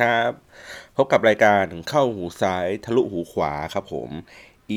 [0.00, 0.30] ครับ
[0.96, 4.10] พบกับรายการเข้าหูซ้ายทะลุหูขวาครับผม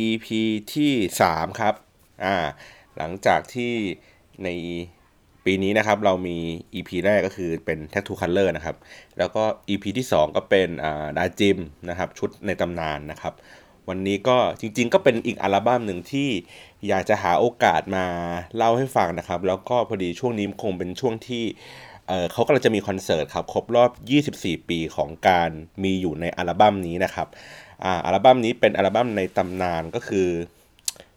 [0.04, 0.28] EP
[0.74, 0.94] ที่
[1.26, 1.74] 3 ครับ
[2.26, 2.36] อ่า
[2.98, 3.74] หลังจากที่
[4.44, 4.50] ใน
[5.46, 6.38] ปีนี้นะครับ เรามี
[6.74, 8.76] EP แรกก็คือเป็น Tattoo Color นะครับ
[9.18, 11.58] แล้วก็ EP ที่ 2 ก็เป็นอ่าดาจิม
[11.90, 13.34] นะครับ ชุดในตำนานนะครับ
[13.90, 16.30] วันนี้ก็จริงๆ ก็เป็นอีกอัลบั้มหนึ่งที่
[16.88, 18.06] อยากจะหาโอกาสมา
[18.56, 21.44] เล่าให้ฟังนะครับ แล้วก็พอดีช่วงนี้คงเป็นช่วงที่
[22.32, 23.92] เขากำลังจะมีคอนเสิร์ตครับ ครบรอบ
[24.30, 25.50] 24 ปีของการ
[25.84, 27.28] มีอยู่ในอัลบั้มนี้นะครับ
[27.84, 30.28] อ่าอัลบั้มนี้เป็นอัลบั้มในตำนานก็คือ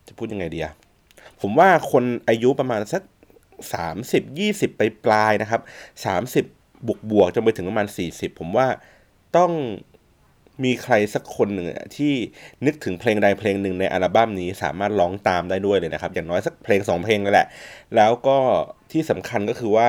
[0.07, 0.73] จะพูดยังไงดีอะ
[1.41, 3.03] ผมว่าคนอายุประมาณสัก
[3.85, 5.61] 30 20 ไปปลายนะครับ
[6.49, 8.67] 30 บวกบวกจนไปถึงประมาณ 40 ผมว่า
[9.37, 9.53] ต้อง
[10.65, 12.13] มีใครสักคนหนึ่งที่
[12.67, 17.47] นึกถึงเพลงใดเพลงหนึ่งในอัลบั้มนี้สามารถร้องตามได้ด้วยเลยนะครับ อย่างน้อยสักเพลง 2 เพลงนั่นแหละ
[17.97, 18.39] แล้วก็
[18.93, 19.89] ที่สำคัญก็คือว่า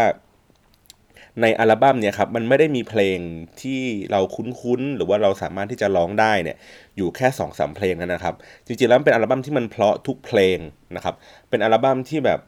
[1.42, 3.18] ในอัลบั้มเนี่ยครับมันไม่ได้มีเพลง
[3.62, 3.82] ที่
[4.12, 6.58] เราคุ้นๆหรือว่าเราสามารถที่จะร้องได้เนี่ย
[6.98, 10.58] อยู่แค่2อสเพลงนะครับ จริงๆแล้วเป็นอัลบั้มที่มันเพลาะทุกเพลง
[10.96, 11.16] นะครับ
[11.50, 12.40] เป็นอัลบั้มที่แบบ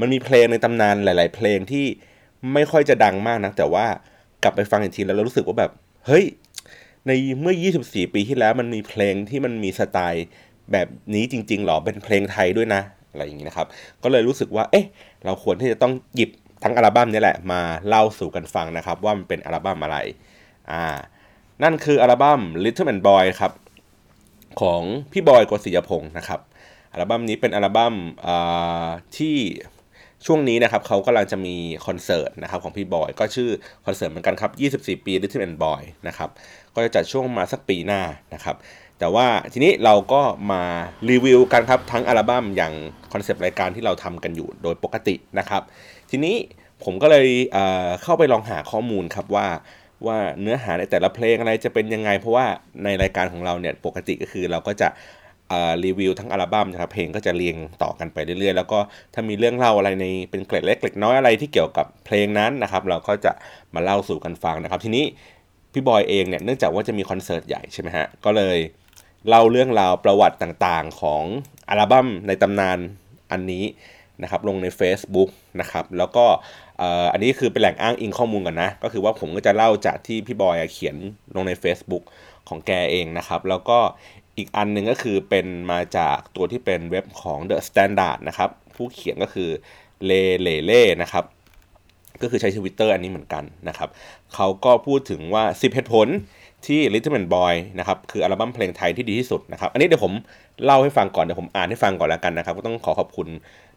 [0.00, 1.84] มันมีเพลงในตำนานหลาย ๆ เพลงที่
[2.54, 3.86] ไม่ค่อยจะดังมากนะแต่ว่า
[4.42, 5.70] กลับไปฟังอีกทีแล้วเรารู้สึกว่าแบบ
[6.06, 6.24] เฮ้ย
[7.06, 10.26] ในเมื่อ 24 ปีที่แล้วมันมีเพลงที่มันมีสไตล์
[10.72, 13.66] แบบนี้จริงๆหรอเป็นเพลงไทยด้วยนะอะไรอย่างนี้นะครับ
[14.02, 14.86] ก็เลยรู้สึกว่า เอ๊ะ
[15.24, 16.30] เราควรที่จะต้องหยิบ
[16.62, 19.96] ทั้งอัลบั้มนี้แหละมาเล่าสู่กันฟังนะครับ ว่ามันเป็นอัลบั้มอะไร
[20.70, 20.82] อ่า
[21.62, 23.52] นั่นคืออัลบั้ม Little and Boy ครับ
[24.60, 26.40] ของพี่บอยกฤษยพงศ์นะครับ
[26.92, 27.94] อัลบั้มนี้เป็นอัลบั้ม
[29.16, 29.36] ที่
[30.26, 31.56] ช่วงนี้นะครับเขากำลังจะมี
[31.86, 33.50] คอนเสิร์ตนะครับของพี่บอยก็ชื่อ
[33.86, 36.30] คอนเสิร์ตเหมือนกันครับ 24 ปี Little and Boy นะครับ
[36.74, 38.02] ก็จะจัดช่วงมาสักปีหน้า
[38.34, 38.56] นะครับ
[38.98, 40.22] แต่ว่าทีนี้เราก็
[40.52, 40.62] มา
[41.10, 42.72] รีวิวกันครับทั้งอัลบั้มอย่าง
[43.12, 45.62] คอนเซปต์รายการที่เราทำกันอยู่โดยปกตินะครับ
[46.10, 46.36] ทีนี้
[46.84, 49.46] ผมก็เลยเเข้าไปลองหาข้อมูลครับว่า
[50.06, 52.46] ว่าเนื้อหาในแต่ละเพลงอะไรจะเป็นยังไง เพราะว่า
[52.84, 54.88] ในรายการของเราเนี่ยปกติก็คือเราก็จะ
[55.84, 58.78] รีวิวทั้งอัลบั้มนะครับเพลงก็จะเรียงต่อกันไปเรื่อยๆ แล้วก็
[59.14, 63.32] ถ้ามีเรื่องเล่าอะไรในเป็นเกล็ดเล็กเกล็ดน้อยอะไรที่เกี่ยวกับเพลงนั้นนะครับ เราก็จะ
[63.74, 65.04] มาเล่าสู่กันฟังนะครับ ทีนี้
[65.72, 68.58] พี่บอยเองเนี่ยเนื่องจากว่าจะมีคอนเสิร์ตใหญ่ใช่ไหมฮะก็เลย
[69.28, 71.22] เล่าเรื่องราวประวัติต่างๆของ
[71.68, 72.78] อัลบั้มในตำนาน
[73.32, 73.64] อันนี้
[74.22, 75.28] นะครับลงใน Facebook
[75.60, 76.24] นะครับแล้วก็
[77.12, 80.96] อันนี้คือเป็นแหล่งอ้างอิงข้อมูลกันนะ ก็คือว่าผมก็จะเล่าจากที่พี่บอยเขียน
[81.36, 82.04] ลงใน Facebook
[82.48, 83.78] ของแกเองนะครับ แล้วก็
[84.36, 89.48] อีกอันหนึ่งก็คือเป็นมาจากตัวที่เป็นเว็บของ The Standard นะครับผู้เขียนก็คือ
[90.06, 91.24] เลเลเล่นะครับ
[92.22, 93.88] ก็คือใช้ทวิตเตอร์อันนี้เหมือนกันนะครับ
[94.34, 96.08] เขาก็พูดถึงว่า 10เหตุผล
[96.66, 100.12] ที่ Rhythm and Boyd นะครับคืออัลบั้มเพลงไทยที่ดีที่สุดนะครับอันนี้เดี๋ยวผม
[100.64, 103.28] เล่าให้ฟังก่อนเดี๋ยวผมอ่านให้ฟังก่อนแล้วกันนะครับ ก็ต้องขอขอบคุณ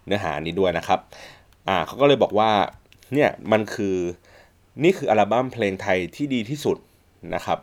[0.06, 1.00] เนื้อหานี้ด้วยนะครับ
[1.67, 2.51] อ่าเขาก็เลยบอกว่า
[3.13, 3.97] เนี่ยมันคือ
[4.84, 6.78] นี่คืออัลบั้มเพลงไทยที่ดีที่สุด
[7.35, 7.59] นะครับ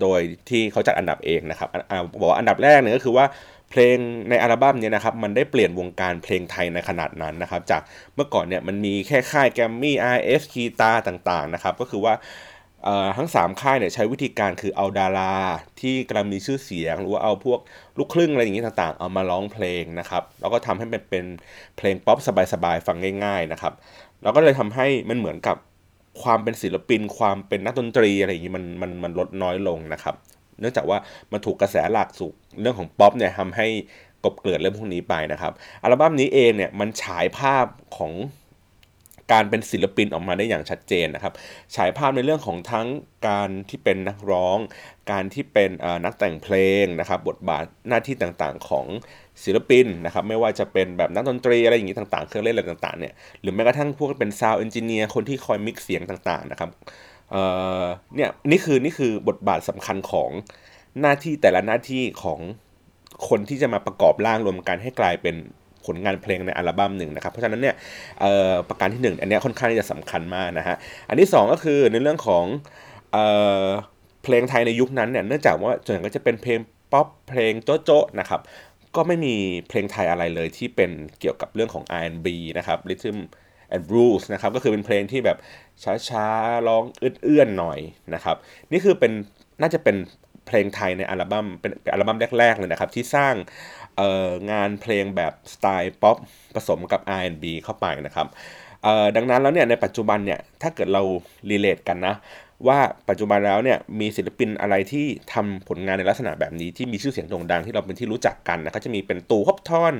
[0.00, 3.26] โดยที่เขาจัดอันดับเองนะครับอบอกว่าอันดับแรกเนี่ยก็คือว่า
[3.70, 3.96] เพลง
[4.30, 7.82] ในอัลบั้มนี้นะครับมันได้เปลี่ยนวงการเพลงไทยในขนาดนั้นนะครับ จาก
[8.14, 12.14] เมื่อก่อนเนี่ยมันมีแค่ค่ายแกรมมี่ไอเอสคีตาต่างๆนะครับก็คือว่า
[13.16, 15.34] ทั้ง 3 ค่ายเนี่ยใช้วิธีการคือเอาดารา
[15.80, 17.60] ที่กำลังมีชื่อเสียง หรือว่าเอาพวก
[17.98, 21.24] ลูกครึ่งอะไรอย่างนี้ต่างๆ เอามาร้องเพลงนะครับ แล้วก็ทำให้มันเป็น
[21.76, 22.18] เพลงป๊อป
[22.52, 23.72] สบายๆ ฟังง่าย ๆนะครับ
[24.22, 25.56] แล้วก็เลยทำให้มันเหมือนกับ
[26.22, 30.14] ความเป็นศิลปิน ความเป็นนักดนตรีอะไรอย่างนี้มันมันมันลดน้อยลงนะครับ
[30.60, 30.98] เนื่องจากว่า
[31.32, 32.30] มันถูกกระแสหลักสู่
[32.60, 33.66] เรื่องของป๊อปเนี่ยทำให้
[34.24, 35.52] กลบเกลื่อนเรื่องพวกนี้ไปนะครับ
[35.82, 38.12] อัลบั้มนี้เองเนี่ยมันฉายภาพของ
[39.32, 41.32] การเป็นศิลปินออกมาได้อย่างชัดเจนนะครับ
[41.76, 42.86] ฉายภาพในเรื่องของทั้ง
[43.28, 44.58] การที่เป็นนักร้อง
[45.10, 45.70] การที่เป็น
[46.04, 48.86] นักแต่งเพลงนะครับ บทบาทหน้าที่ต่างๆของ
[49.44, 56.70] ศิลปินนะครับไม่ว่าจะเป็นแบบนักดนตรีอะไรอย่างนี้ต่างๆเครื่องเล่นอะไรต่างๆเนี่ยหรือแม้กระทั่งพวกเป็น sound engineer คนที่คอย mix เสียงต่างๆนะครับ
[58.16, 60.30] เนี่ยนี่คือนี่คือบทบาทสำคัญของ
[61.00, 62.40] หน้าที่แต่ละหน้าที่ของ
[63.28, 65.36] คนที่จะมาประกอบร่างรวมกันให้กลายเป็น
[65.88, 67.74] ผลงานเพลงในอัลบั้มหนึ่งนะครับ เพราะฉะนั้นเนี่ย
[68.68, 70.76] ประการที่ 1 อันนี้ค่อนข้างที่จะสำคัญมากนะฮะ
[71.08, 72.44] อันที่ 2 ก็คือในเรื่องของ
[73.12, 76.58] เเพลงไทยในยุคนั้นเนี่ย เนื่องจากว่าส่วนใหญ่ก็จะเป็นเพลง
[76.92, 77.52] ป๊อปเพลง
[77.84, 78.40] โจ๊ะๆนะครับ
[78.96, 79.34] ก็ไม่มี
[79.68, 80.90] เพลงไทยอะไรเลยที่เป็น
[81.20, 83.18] เกี่ยวกับเรื่องของ R&B นะครับ Rhythm
[83.74, 85.38] and Blues นะครับก็คือเป็นเพลงที่แบบ
[86.08, 87.78] ช้าๆร้องเอื้อนๆหน่อย
[88.14, 88.36] นะครับ
[88.72, 89.12] นี่คือเป็น
[89.60, 89.96] น่าจะเป็น
[90.46, 93.34] เพลงไทยในอัลบั้มเป็นอัลบั้มแรก ๆ เลยนะครับ ที่สร้าง
[94.50, 96.16] งานเพลงแบบสไตล์ป๊อป
[96.54, 98.26] ผสมกับ R&B เข้าไปนะครับ
[99.16, 101.02] ดังนั้นแล้วเนี่ยในปัจจุบันเนี่ยถ้าเกิดเรา
[101.50, 102.14] relate กันนะ
[102.66, 102.78] ว่า
[103.08, 109.94] ปัจจุบันแล้วเนี่ยมีศิลปินอะไรที่ทำผลงานในลักษณะแบบนี้ที่มีชื่อเสียงโด่งดังที่เราเป็นที่รู้จักกันนะก็จะมีเป็นตู่ ภพธร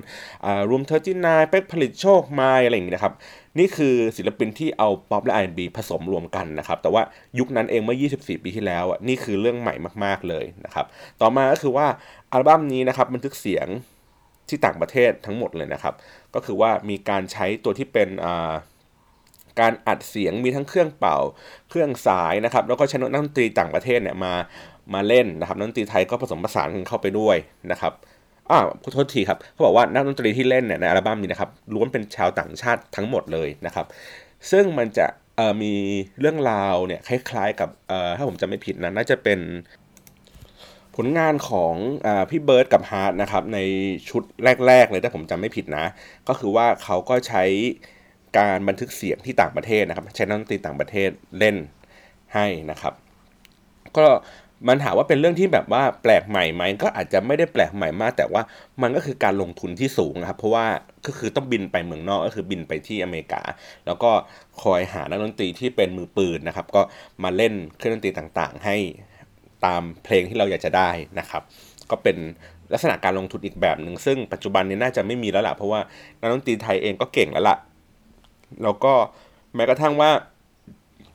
[0.45, 3.15] อ่ารวมเทอร์จินายเป๊กผลิตโชคไมอะไรอย่างนี้นะครับ
[3.59, 7.03] นี่คือศิลปินที่เอาป๊อปและ R&B ผสมรวมกันนะครับแต่ว่า
[7.39, 10.87] ยุคนั้นเองเมื่อ 24 ปีที่แล้วอะนี่คือเรื่องใหม่มากๆเลยนะครับ
[11.21, 11.87] ต่อมาก็คือว่า
[12.33, 13.67] อัลบั้มนี้นะครับบันทึกเสียง
[14.49, 15.95] ที่ต่างประเทศทั้งหมดเลยนะครับ
[16.35, 18.53] ก็คือว่ามีการใช้ตัวที่เป็นอ่า
[19.61, 21.17] การอัดเสียงมีทั้งเครื่องเป่า
[21.69, 24.35] เครื่องสายนะครับ แล้วก็ใช้นักดนตรีต่างประเทศเนี่ยมา
[24.95, 27.37] มาเล่นนะครับนักดนตรีไทยก็ผสมผสานกันเข้าไปด้วย
[27.71, 27.93] นะครับ
[28.51, 33.87] อ่าขอโทษทีครับเขาบอกว่านักดนตรีที่เล่นเนี่ยในอัลบั้มนี้นะครับล้วนเป็นชาวต่างชาติทั้งหมดเลยนะครับ
[34.51, 35.07] ซึ่งมันจะ
[35.63, 35.75] มี
[36.21, 37.69] เรื่องราวเนี่ยคล้ายๆกับ
[38.17, 39.41] ถ้าผมจำไม่ผิดนะน่าจะเป็น
[40.97, 41.75] ผลงานของ
[42.07, 43.59] อพี่เบิร์ดกับฮาร์ทนะครับใน
[44.09, 44.23] ชุด
[44.67, 45.85] แรก ๆ เลยถ้าผมจำไม่ผิดนะ
[46.29, 47.45] ก็คือว่าเขาก็ใช้
[48.39, 51.57] การบันทึกเสียงที่ต่างประเทศนะครับใช้นักดนตรีต่างประเทศเล่น
[52.35, 52.95] ให้นะครับ
[53.97, 54.07] ก็
[54.69, 58.43] มันถามว่าเป็นเรื่องที่แบบว่าแปลกใหม่ไหมก็อาจจะไม่ได้แปลกใหม่มาก แต่ว่า
[58.83, 60.67] มันก็คือการลงทุนที่สูงนะครับ เพราะว่า
[61.07, 63.43] ก็คือต้องบินไปเมืองนอกก็คือบินไปที่อเมริกา
[63.87, 64.11] แล้วก็
[64.63, 66.83] คอยหานักดนตรีที่เป็นมือปืนนะครับ ก็
[67.25, 68.77] มาเล่นเครื่องดนตรีต่างๆ ให้
[69.65, 71.43] ตามเพลงที่เราอยากจะได้นะครับ
[71.91, 72.17] ก็เป็น
[72.73, 75.81] ลักษณะการลงทุนอีกแบบหนึ่งซึ่งปัจจุบันนี้น่าจะไม่มีแล้วล่ะเพราะว่า
[76.21, 77.57] นักดนตรีไทยเองก็เก่งแล้วล่ะ
[78.63, 78.93] แล้วก็
[79.55, 80.11] แม้กระทั่งว่า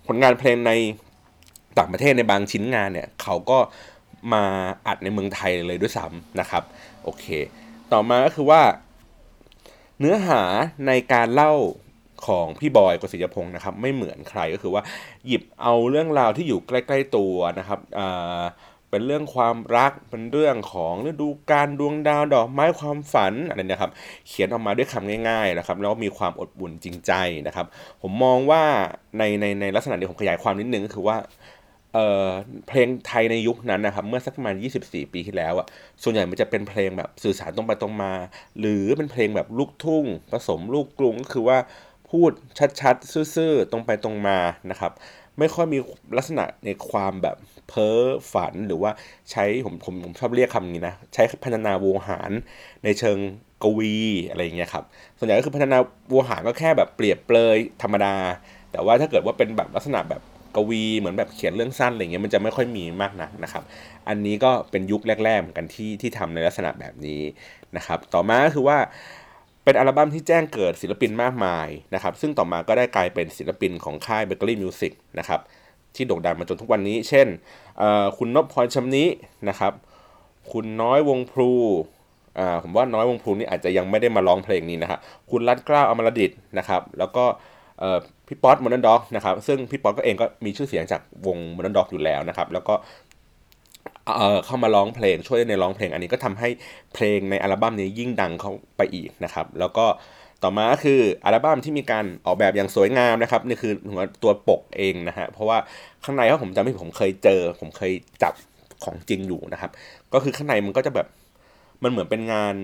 [0.07, 0.71] ผลงานเพลงใน
[1.77, 3.59] ต่างประเทศในบางชิ้นงานเนี่ย เขาก็
[4.33, 4.43] มา
[4.87, 6.63] อัดในเมืองไทยเลยด้วยซ้ำนะครับ
[7.03, 7.25] โอเค
[7.91, 8.61] ต่อมาก็คือว่า
[9.99, 10.41] เนื้อหา
[10.87, 11.53] ในการเล่า
[12.27, 14.83] ของพี่บอยกฤษยพงศ์นะครับ ไม่เหมือนใครก็คือว่า
[15.27, 18.41] หยิบเอาเรื่องราวที่อยู่ใกล้ ๆตัวนะครับอ่า
[18.93, 23.91] เป็นเรื่องความรักเป็นเรื่องของฤดูกาลดวงดาวดอกไม้ความฝันอะไรเนี่ยครับ
[24.27, 27.11] เขียนออกมาด้วยคำง่ายๆนะครับแล้วมีความอดบุญจริงใจ
[27.47, 27.65] นะครับ
[28.01, 28.63] ผมมองว่า
[29.17, 31.17] ในในในลักษณะนี้ผมขยายความนิดนึงก็คือว่า
[31.93, 34.55] เเพลงไทยในยุคนั้นนะครับเมื่อสักประมาณ
[34.85, 35.67] 24 ปีที่แล้วอะ
[36.03, 38.13] ส่วนใหญ่มันจะเป็นเพลงแบบสื่อสารตรงไปตรงมา
[38.59, 41.57] หรือเป็นเพลงแบบลูกทุ่ง ผสมลูกกรุงก็คือว่า
[42.09, 42.31] พูด
[42.81, 44.37] ชัดๆซื่อๆตรงไปตรงมา
[44.71, 44.91] นะครับ
[45.39, 45.77] ไม่ค่อยมี
[46.17, 47.37] ลักษณะในความแบบ
[47.69, 47.99] เพ้อ
[48.33, 48.91] ฝันหรือว่า
[49.31, 52.31] ใช้ผมผมผมชอบเรียกคำนี้นะ ใช้พัฒนาโวหาร
[52.83, 53.17] ในเชิง
[53.63, 53.95] กวี
[54.29, 54.83] อะไรอย่างเงี้ยครับ
[55.17, 55.77] ส่วนใหญ่ก็คือพัฒนา
[56.09, 58.15] โวหารก็แค่แบบเปรียบเปรยธรรมดา
[58.71, 60.21] แต่ว่าถ้าเกิดว่าเป็นแบบลักษณะแบบ
[60.55, 63.63] กวีเหมือนแบบเขียนเรื่องสั้นอะไรเงี้ยมันจะไม่ค่อยมีมากนักนะครับ
[64.07, 67.21] อันนี้ก็เป็นยุคแรกๆเหมือนกันที่ที่ทำในลักษณะแบบนี้
[67.77, 68.77] นะครับ ต่อมาก็คือว่า
[69.63, 75.39] เป็นอัลบั้มที่แจ้งเกิดศิลปินมากมายนะครับซึ่งต่อมาก็ได้กลายเป็นศิลปินของค่าย b a k e r y Music นะครับ
[75.95, 77.27] ที่โด่งดังมาจนทุกวันนี้ เช่น
[78.17, 79.05] คุณนพพรชำนิ
[79.49, 79.73] นะครับ
[80.51, 81.51] คุณน้อยวงพลู
[82.39, 84.99] อ่าผมว่าน้อยวงพลูนี่อาจจะยังไม่ได้มาร้องเพลงนี้นะครับ
[85.31, 87.25] คุณรัตเกล้าอมรดิตนะครับแล้วก็
[88.27, 92.73] พี่ป๊อตมอนด็อกนะครับซึ่งพี่ป๊อตก็เองก็มีชื่อเสียงจากวงมอนด็อกอยู่แล้วนะครับแล้วก็
[94.05, 96.49] เอ่อเข้ามาร้องเพลงช่วยในร้องเพลงอันนี้ก็ทำให้
[96.93, 99.85] เพลงในอัลบั้มนี้ยิ่งดังเข้าไปอีกนะครับ แล้วก็
[100.43, 105.57] ต่อมาก็คืออัลบั้มที่มีการออกแบบอย่างสวยงามนะครับนี่คือหัวตัวปกเองนะฮะเพราะว่า
[106.03, 107.91] ข้างในถ้าผมจำไม่ผิดผมเคยเจอ ผมเคย
[108.23, 108.33] จับ
[108.83, 109.71] ของจริงอยู่นะครับ
[110.13, 111.07] ก็คือข้างในมันก็จะแบบ
[111.83, 112.55] มันเหมือนเป็นงาน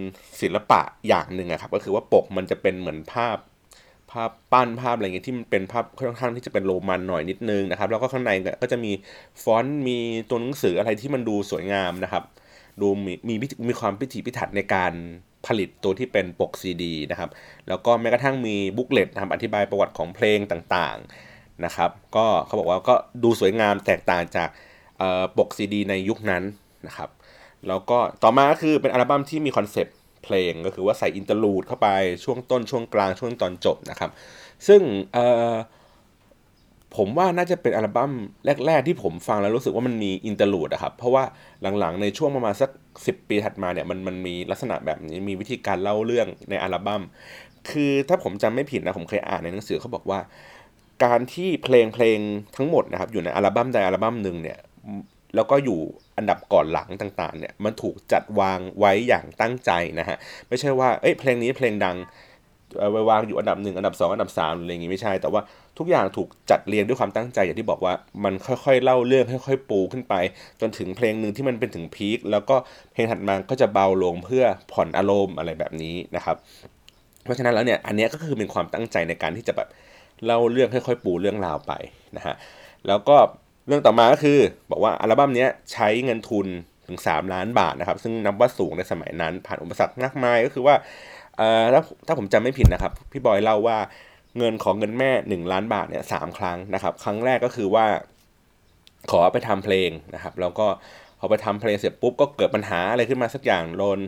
[0.42, 3.38] ศิลปะอย่างหนึ่งอะครับก็คือว่าปกมันจะเป็นเหมือนภาพ
[4.12, 8.92] ภาพปั้นภาพอะไรเงี้ยที่มันเป็นภาพค่อนข้างที่จะเป็นโรมันหน่อยนิดนึงนะครับ แล้วก็ข้างในก็จะมี
[9.44, 9.98] ฟอนต์มี
[10.30, 12.24] ตัวหนังสืออะไรที่มันดูสวยงามนะครับ
[12.82, 13.34] ดูมีมี
[13.68, 14.94] มีความพิถีพิถันในการ
[15.48, 17.30] ผลิตตัวที่เป็นปกซีดีนะครับ
[17.68, 24.50] แล้วก็แม้กระทั่งมี booklet นะครับอธิบายประวัติของเพลงต่างๆนะครับ ก็เขาบอกว่าก็ดูสวยงามแตกต่างจาก
[25.38, 26.44] ปกซีดีในยุคนั้น
[26.88, 27.10] นะครับ
[27.68, 29.96] แล้วก็ต่อมาก็คือเป็นอัลบั้มที่มี concept
[30.30, 31.90] เพลงก็คือว่าใส่ interlude เข้าไป
[32.24, 34.12] ช่วงต้นช่วงกลางช่วงตอนจบนะครับ
[34.68, 34.82] ซึ่ง
[36.98, 38.12] ผมว่าน่าจะเป็นอัลบั้ม
[38.66, 41.24] แรก ๆ ที่ผมฟังแล้วรู้สึกว่ามันมี interlude อะครับ เพราะว่า
[41.80, 42.70] หลังๆในช่วงประมาณสัก
[43.00, 47.02] 10 ปีถัดมาเนี่ยมันมันมีลักษณะแบบนี้มีวิธีการเล่าเรื่องในอัลบั้ม
[47.70, 50.20] คือถ้าผมจำไม่ผิดนะผมเคยอ่านในหนังสือเขาบอกว่า
[51.04, 52.20] การที่เพลงเพลง
[52.56, 54.60] ทั้งหมดนะครับอยู่ในอัลบั้มใดอัลบั้มหนึ่งเนี่ย
[55.36, 55.80] แล้วก็อยู่
[56.18, 60.18] อันดับก่อนหลังต่างๆเนี่ยมันถูกจัดวางไว้อย่างตั้งใจนะฮะ
[60.48, 61.98] ไม่ใช่ว่าเอ้ยเพลงนี้เพลงดัง
[62.92, 65.42] ไว้วางอยู่อันดับหนึ่งอันดับสองอันดับสามอะไรอย่างงี้ไม่ใช่ แต่ว่า
[65.78, 67.94] ทุกอย่างถูกจัดเรียงด้วยความตั้งใจอย่างที่บอกว่า
[68.24, 70.14] มันค่อยๆเล่าเรื่องค่อย ๆ ปูขึ้นไป
[70.62, 72.56] จนถึงเพลงหนึ่งที่มันเป็นถึงพีคแล้วก็
[72.94, 76.36] เพลงถัดมาก็จะเบาลงเพื่อผ่อนอารมณ์อะไรแบบนี้นะครับ
[77.24, 79.68] เพราะฉะนั้นแล้วเนี่ยอันนี้ก็คือเป็นความตั้งใจในการที่จะแบบ
[80.26, 81.74] เล่าเรื่องค่อยๆปูเรื่องราวไป
[82.18, 82.36] นะฮะ
[82.88, 83.18] แล้วก็
[83.70, 84.40] เรื่องต่อมาก็คือ
[84.72, 86.48] บอกว่าอัลบั้มนี้ใช้เงินทุน
[86.88, 90.76] ถึง 3 ล้านบาทนะครับ ซึ่งนับว่าสูงในสมัยนั้น ผ่านอุปสรรคมากมายก็คือว่า
[91.74, 93.78] ถ้าถ้าผมจำไม่ผิดนะครับ พี่บอยเล่าว่า
[94.38, 97.86] เงินของเงินแม่ 1 ล้านบาทเนี่ยสามครั้งนะครับ ครั้งแรกก็คือว่า
[99.12, 100.68] ขอไปทำเพลงนะครับ แล้วก็
[101.20, 104.00] พอไปทำเพลงเสร็จปุ๊บก็เกิดปัญหาอะไรขึ้นมาสักอย่างโดน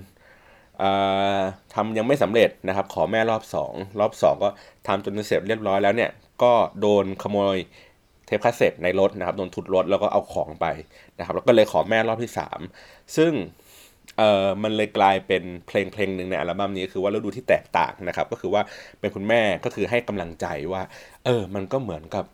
[1.76, 4.50] ทำยังไม่สำเร็จนะครับ ขอแม่รอบ 2 รอบ 2 ก็
[4.88, 6.10] ทำจนเสร็จเรียบร้อยแล้วเนี่ย
[6.44, 7.58] ก็โดนขโมย
[8.38, 10.66] ปคาสเซ็ตในรถนะครับโดนทุดรถแล้วก็เอาของไป
[11.18, 12.32] นะครับ แล้วก็เลยขอแม่รอบที่
[12.72, 13.32] 3 ซึ่ง
[14.18, 18.62] เอ่อมันเลยกลายเป็นเพลงเพลงหนึ่งในอัลบั้มนี้คือว่าฤดูที่แตกต่างนะครับ ก็คือว่า
[19.00, 20.82] เป็นคุณแม่ก็คือให้กำลังใจว่า
[21.26, 22.26] เออ มันก็เหมือนกับ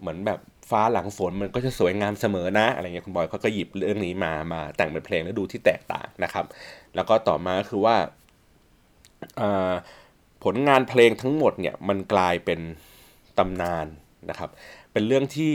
[0.00, 0.40] เหมือนแบบ
[0.70, 6.44] ฟ้าหลังฝนมันก็จะสวยงามเสมอนะอะไรเงี้ยคุณบอยเขาก็หยิบเรื่องนี้มามาแต่งเป็นเพลงแล้วดูที่แตกต่างนะครับ
[6.94, 7.96] แล้วก็ต่อมาคือว่า
[10.44, 12.60] ผลงานเพลงทั้งหมดเนี่ยมันกลายเป็น
[13.38, 13.86] ตำนาน
[14.30, 14.50] นะครับ
[14.96, 15.52] เป็นเรื่องที่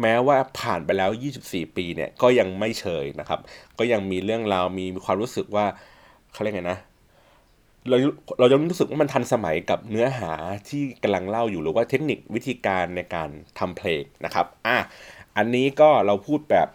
[0.00, 1.10] แม้ว่าผ่านไปแล้ว
[1.44, 3.40] 24 ปีเนี่ยก็ยังไม่เชยนะครับ
[3.78, 5.66] ก็ยังมีเรื่องราวมีความรู้สึกว่า
[6.32, 6.78] เขาเรียกไงนะ
[7.88, 7.96] เรา
[8.38, 10.32] เรายังรู้สึกว่ามันทันสมัยกับเนื้อหา
[10.68, 14.76] ที่กำลังเล่าอยู่หรือว่าเทคนิควิธีการในการทำเพลงนะครับอะ
[15.36, 16.68] อันนี้ก็เราพูดแบบ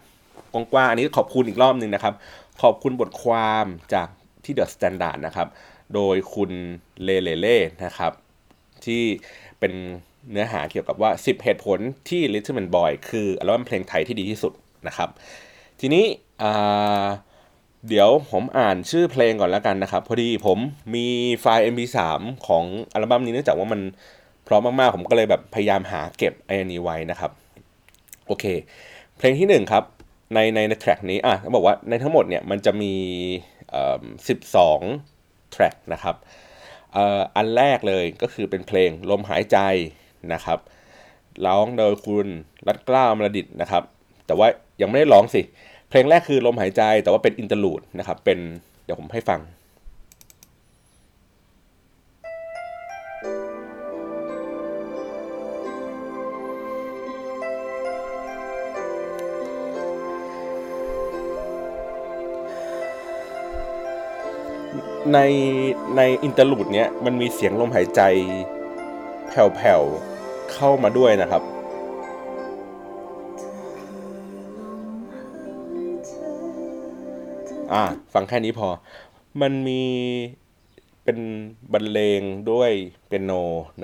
[0.54, 2.14] กว้างๆอันนี้ขอบคุณอีกรอบหนึ่งนะครับ
[2.62, 4.08] ขอบคุณบทความจาก
[4.44, 5.48] ที่ THE STANDARD นะครับ
[5.94, 6.52] โดยคุณ
[7.04, 8.12] เลเลเล่นะครับ
[8.86, 9.04] ที่
[9.60, 9.74] เป็น
[10.32, 14.54] เนื้อหาเกี่ยวกับว่า 10 เหตุผลที่ Little Man Boy คืออัลบั้มเพลงไทยที่ดีที่สุด
[14.88, 15.10] นะครับ
[15.80, 16.06] ทีนี้
[17.90, 20.58] เดี๋ยวผมอ่านชื่อเพลงก่อนแล้วกันนะครับ พอดีผม
[20.96, 21.08] มี
[21.42, 21.98] ไฟล์ mp3
[22.48, 22.64] ของ
[22.94, 23.82] อัลบั้มนี้เนื่องจากว่ามัน
[24.48, 27.32] พร้อมมากๆ ผมก็เลยแบบพยายามหาเก็บไอ้นี้ไว้นะครับ
[28.28, 28.46] โอเค
[29.18, 29.84] เพลงที่1ครับ
[30.34, 32.94] ในในในแทร็กนี้อะต้องบอกว่าในทั้งหมดเนี่ยมันจะมี
[34.28, 34.80] สิบสอง
[35.52, 36.16] track นะครับ
[37.36, 39.58] อันแรกเลยก็คือเป็นเพลงลมหายใจ
[40.34, 40.60] นะครับ
[41.46, 42.28] ร้องโดยคุณ
[42.68, 43.84] รัดเกล้า อามระดิษนะครับ
[44.26, 44.48] แต่ว่า
[44.82, 45.42] ยังไม่ได้ร้องสิ
[45.90, 48.40] เพลงแรกคือลมหายใจแต่ว่าเป็น interlude นะครับ เป็น
[48.86, 49.42] เดี๋ยวผมให้ฟัง
[65.14, 65.20] ใน
[65.98, 68.02] ใน interlude เนี้ยมันมีเสียงลมหายใจ
[69.28, 70.13] แผ่วๆ
[70.54, 71.42] เข้ามาด้วยนะครับ
[77.74, 77.84] อ่า
[78.14, 78.68] ฟังแค่นี้พอ
[79.42, 79.84] มันมี
[81.04, 81.20] เป็น
[81.74, 82.22] บรรเลง
[82.52, 82.72] ด้วย
[83.08, 83.32] เปียโน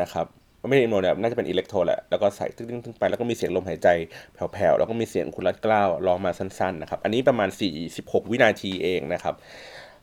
[0.01, 0.25] นะครับ
[0.67, 3.87] ไม่ใช่เปียโนเนี่ยน่าจะเป็น electro แหละแล้วก็ใส่ตึ้งๆไปแล้วก็มีเสียงลมหายใจ
[4.33, 7.49] แผ่วๆแล้วก็มีเสียงคุณรัดเกล้าร้องมาสั้นๆนะครับอันนี้ประมาณ
[7.89, 9.35] 46วินาทีเองนะครับ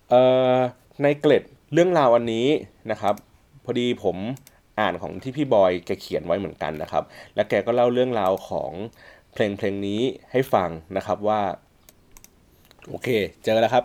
[0.09, 0.21] เอ่
[0.55, 0.57] อ
[1.03, 2.47] ในเกล็ดเรื่องราวอันนี้
[2.91, 3.15] นะครับ
[3.65, 4.17] พอดีผม
[4.81, 7.05] อ่านของที่พี่บอยแกเขียนไว้เหมือนกันนะครับ
[7.35, 8.73] และแกก็เล่าเรื่องราวของ
[9.33, 10.01] เพลงเพลงนี้
[10.33, 11.41] ให้ฟังนะครับว่า
[12.89, 13.09] โอเค
[13.43, 13.85] เจอแล้วครับ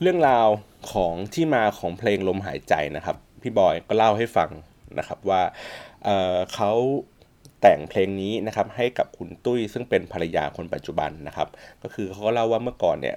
[0.00, 0.46] เรื่องราว
[0.92, 4.50] ของที่มาของเพลงลมหายใจนะครับ พี่บอยก็เล่าให้ฟัง
[4.98, 5.42] นะครับว่า
[6.04, 6.72] เเขา
[7.60, 11.48] แต่งเพลงนี้นะครับให้กับคุณตุ้ยซึ่งเป็นภรรยาคนปัจจุบันนะครับ
[11.82, 13.16] ก็คือเขาก็เล่าว่าเมื่อก่อนเนี่ย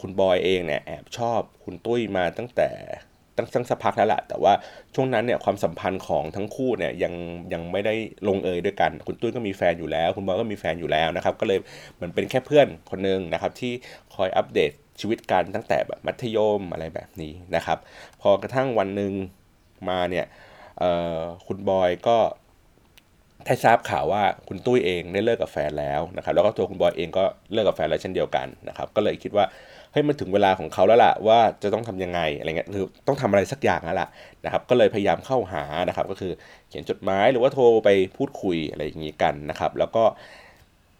[0.00, 2.70] คุณบอยเองเนี่ยแอบชอบคุณตุ้ยมาตั้งแต่
[3.36, 4.52] ตั้งตั้งสักพักแล้วแหละแต่ว่า
[4.94, 7.14] ช่วงนั้นเนี่ยความสัมพันธ์ของทั้งคู่เนี่ยยัง
[7.52, 7.94] ยังไม่ได้
[8.28, 11.58] ลงเอยด้วยกัน คุณตุ้ยก็มีแฟนอยู่แล้ว คุณบอยก็มีแฟนอยู่แล้วนะครับ ก็เลย
[11.94, 13.72] เหมือนเป็นแค่เพื่อนคนหนึ่งนะครับที่
[14.14, 14.70] คอยอัปเดต
[15.00, 17.78] ชีวิตกันตั้งแต่แบบมัธยมอะไรแบบนี้นะครับ
[18.20, 19.12] พอกระทั่งวันหนึ่ง
[19.88, 20.26] มาเนี่ย
[21.46, 22.18] คุณบอยก็
[23.46, 29.44] ได้ทราบข่าวว่าคุณตุ้ยเองได้เลิกกับแฟนแล้วนะครับ แล้วก็ตัวคุณบอยเองก็เลิกกับแฟนแล้วเช่นเดียวกันนะครับ ก็เลยคิดว่า
[29.92, 34.08] เฮ้ยมันถึงเวลาของเขาแล้วล่ะว่าจะต้องทํำยังไงอะไรเงี้ยคือต้องทำอะไรสักอย่างแล้วล่ะ
[34.44, 36.32] นะครับก็เลยพยายามเข้าหานะครับก็คือ
[36.68, 40.04] เขียนจดหมายหรือว่าโทรไปพูดคุยอะไรอย่างนี้กันนะครับ แล้วก็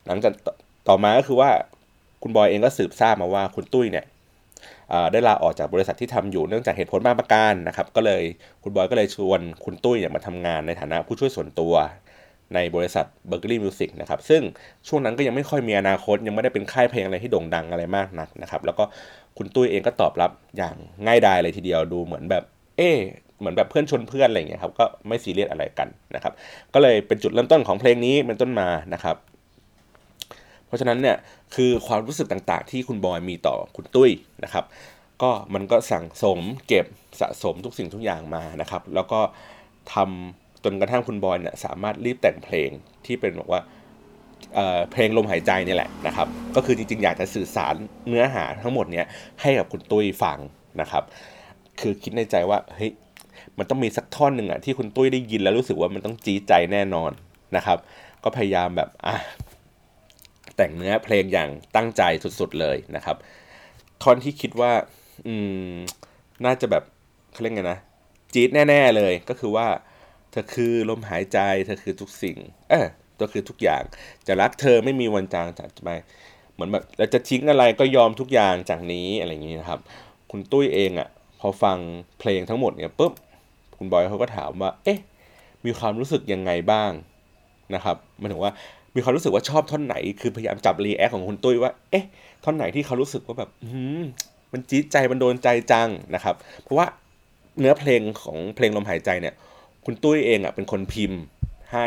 [0.07, 0.33] หลังจาก
[0.89, 1.51] ต่อมาก็คือว่า
[2.23, 4.05] คุณบอยเองก็สืบทราบมาว่าคุณตุ้ยเนี่ย
[5.13, 8.23] ได้ลาออกจากบริษัทที่ทำอยู่เนื่องจากเหตุผลบางประการนะครับ ก็เลย
[8.63, 11.75] คุณบอยก็เลยชวนคุณตุ้ยเนี่ยมาทำงานในฐานะผู้ช่วยส่วนตัว
[12.55, 14.43] ในบริษัท b u r g e r y Music นะครับซึ่ง
[14.89, 18.85] ช่วงนั้นก็ยังไม่ค่อยมีอนาคต ยังไม่ได้เป็นค่ายเพลงอะไรที่โด่งดังอะไรมากนักนะครับแล้วก็
[19.39, 22.45] คุณตุ้ยเองก็ตอบรับอย่างง่ายดายเลยทีเดียวดูเหมือนแบบ
[22.77, 22.91] เอ๊
[23.39, 26.33] เหมือนแบบเพื่อนชนเพื่อนอะไรอย่างเงี้ยครับก็ไม่ซีเรียสอะไรกันนะครับ
[26.75, 29.17] ก็เลยเป็นจุดเริ่มต้นของเพลงนี้เป็นต้นมานะครับ
[30.67, 31.17] เพราะฉะนั้นเนี่ย
[31.55, 34.11] คือความรู้สึกต่างๆ ที่คุณบอยมีต่อคุณตุ้ย
[34.45, 34.65] นะครับ
[35.23, 36.87] ก็มันก็สั่งสมเก็บ
[37.21, 39.21] สะสมทุกสิ่งทุกอย่างมานะครับ แล้วก็
[39.95, 42.71] ทำ จนกระทั่งคุณบอยเนี่ยสามารถรีบแต่งเพลง
[43.07, 43.61] ที่เป็นบอกว่า
[44.92, 47.75] เพลงลมหายใจนี่แหละนะครับ ก็คือจริงๆ อยากจะสื่อสาร
[48.09, 49.07] เนื้อหาทั้งหมดเนี่ย
[49.40, 50.38] ให้กับคุณตุ้ยฟัง
[50.81, 51.02] นะครับ
[51.81, 52.92] คือคิดในใจว่าเฮ้ย
[53.59, 57.11] มันต้องมีสักท่อนหนึ่งอะที่คุณตุ้ยได้ยินแล้วรู้สึกว่ามันต้องจี้ใจแน่นอน
[57.57, 57.78] นะครับ
[58.25, 59.14] ก็พยายามแบบอะ
[60.57, 62.02] แต่งเนื้อเพลงอย่างตั้งใจ
[62.40, 63.16] สุดๆเลยนะครับ
[64.02, 64.73] ท่อนที่คิดว่า
[65.26, 65.35] อื
[65.71, 65.75] ม
[66.45, 66.83] น่าจะแบบ
[67.33, 67.78] เขาเรียกไงนะ
[68.33, 69.66] จี๊ดแน่ ๆเลยก็คือว่า
[70.33, 72.37] เธอคือลมหายใจ เธอคือทุกสิ่ง
[72.71, 72.87] เออ
[73.21, 73.83] ก็คือทุกอย่าง
[74.27, 75.91] จะรักเธอไม่มีวันจางจากไป
[76.55, 79.81] เหมือนแบบเราจะทิ้งอะไรก็ยอมทุกอย่างจากนี้อะไรอย่างนี้นะครับ
[80.31, 81.09] คุณตุ้ยเองอะ่ะ
[81.41, 81.79] พอฟัง
[82.19, 83.12] เพลงทั้งหมดเนี่ยปุ๊บ
[83.77, 84.99] คุณบอยเขาก็ถามว่า เอ๊ะ
[85.65, 86.93] มีความรู้สึกยังไงบ้าง
[87.75, 88.53] นะครับมันถึงว่า
[88.95, 92.05] มีความรู้สึกว่าชอบท่อนไหน คือพยายามจับรีแอคของคุณตุ้ยว่า เอ๊ะ
[92.45, 93.51] ท่อนไหนที่เขารู้สึกว่าแบบ
[94.01, 94.03] ม
[94.53, 96.87] มันจี๊ดใจ มันโดนใจจังนะครับ เพราะว่า
[97.61, 99.35] เนื้อเพลงของเพลงลมหายใจเนี่ย
[99.85, 101.21] คุณตุ้ยเองอะเป็นคนพิมพ์
[101.73, 101.87] ให้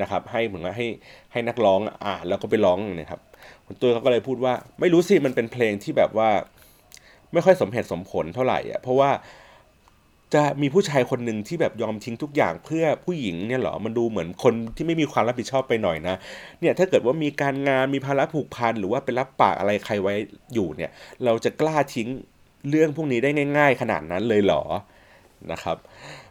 [0.00, 0.86] นะครับ ให้เหมือนว่าให้
[1.32, 3.20] ให้นักร้องอ่านแล้วก็ไปร้องนะครับ
[3.66, 6.30] คุณตุ้ยเขาก็เลยพูดว่า ไม่รู้สิมันเป็นเพลงที่แบบว่า
[7.32, 9.10] ไม่ค่อยสมเหตุสมผลเท่าไหร่อะเพราะว่า
[10.34, 16.16] จะมีผู้ชายคนหนึ่งที่แบบยอมทิ้งทุกอย่างเพื่อผู้หญิงเนี่ยหรอ มันดูเหมือนคนที่ไม่มีความรับผิดชอบไปหน่อยนะ
[16.60, 20.14] เนี่ยถ้าเกิดว่ามีการงานมีภาระผูกพันหรือว่าไปรับปากอะไรใครไว้
[20.54, 20.90] อยู่เนี่ย
[21.24, 22.08] เราจะกล้าทิ้ง
[22.68, 24.62] เรื่องพวกนี้ได้ง่าย ๆ ขนาดนั้นเลยหรอ
[25.52, 25.76] นะครับ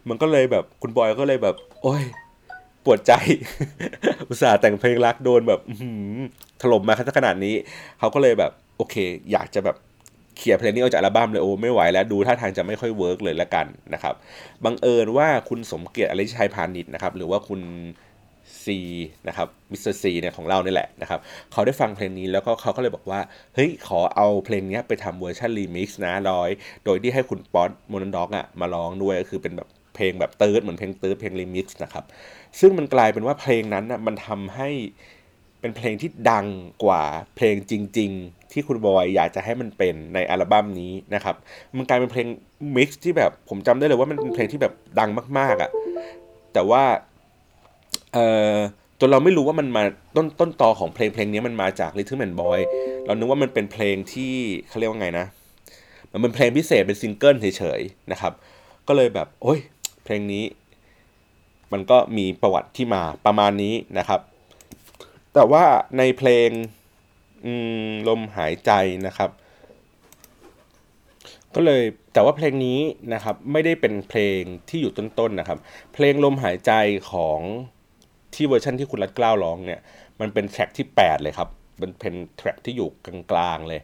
[0.10, 2.04] มันก็เลยแบบคุณบอยก็เลยแบบ โอ้ย
[2.86, 3.14] ปวดใจ
[4.30, 5.62] อุตส่าห์แต่งเพลงรักโดนแบบ
[6.62, 7.56] ถล่มมาขนาดนี้
[8.00, 8.96] เขาก็เลยแบบ โอเค
[9.32, 9.78] อยากจะแบบ
[10.38, 14.16] เขี่ยเพลงนี้ออกจากอัลบั้มเลยโอ้ไม่ไหวแล้วดูท่าทางจะไม่ค่อย work เลยละกันนะครับ
[14.66, 17.62] บังเอิญว่าคุณสมเกียรติอริยะชัยพาณิชย์นะครับ หรือว่าคุณ
[18.64, 18.80] Z
[19.28, 21.20] นะครับ Mister Z เนี่ยของเราเนี่ยแหละนะครับ
[21.52, 23.20] เขาได้ฟังเพลงนี้แล้วก็เขาก็เลยบอกว่า
[23.56, 26.50] เฮ้ย ขอเอาเพลงนี้ไปทำ version remix หน่อย
[26.86, 32.06] โดยที่ให้คุณป๊อด็อกอะมาร้องด้วยก็คือเป็นแบบ เพลงแบบตื๊ดเหมือนเพลงตื๊ดเพลงรีมิกซ์นะครับ
[32.60, 34.70] ซึ่งมันกลายเป็นว่าเพลงนั้นอะมันทำให้
[35.62, 36.46] เป็นเพลงที่ดัง
[36.84, 37.04] กว่า
[37.36, 41.36] เพลงจริง ๆ ที่คุณบอยอยากจะให้มันเป็นในอัลบั้มนี้นะครับ
[41.78, 42.28] มันกลายเป็นเพลง
[42.76, 45.70] mix ที่แบบผมจำได้เลยว่ามันเป็นเพลงที่แบบดังมาก ๆอะ่ะ
[46.54, 46.84] แต่ว่า
[48.14, 48.56] เอ่อ
[49.00, 49.84] จนเราไม่รู้ว่ามันมา
[50.16, 52.60] ต้นต้นตอของเพลงเพลงนี้มันมาจาก Rhythm & Boyd
[53.06, 54.34] เรานึกว่ามันเป็นเพลงที่
[54.68, 55.26] เขาเรียกว่าไงนะ
[56.12, 58.34] มันเป็นเพลงพิเศษเป็นซิงเกิลเฉยๆนะครับ
[58.88, 59.60] ก็เลยแบบ โอ้ย
[60.08, 60.46] เพลงนี้
[61.72, 64.22] มันก็มีประวัติที่มาประมาณนี้นะครับ
[65.34, 65.64] แต่ว่า
[65.98, 66.50] ในเพลง
[68.08, 68.72] ลมหายใจ
[69.08, 69.30] นะครับ
[71.56, 72.80] ก็เลยแต่ว่าเพลงนี้
[73.14, 75.60] นะครับไม่ได้เป็นเพลงที่อยู่ต้นๆนนะครับ
[75.94, 76.72] เพลงลมหายใจ
[77.12, 77.40] ของ
[78.34, 79.80] ที่เวอร์ชันที่คุณรัดเกล้าร้องเนี่ย
[80.20, 81.50] มันเป็น track ที่ 8 เลยครับ
[81.82, 82.90] มันเป็น track ที่อยู่
[83.32, 83.82] กลางๆเลย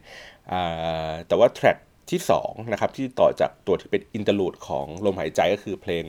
[1.26, 1.78] แต่ว่า track
[2.10, 6.04] ที่2นะครับที่ต่อจากตัวที่เป็น interlude ของลมหายใจก็คือเพลง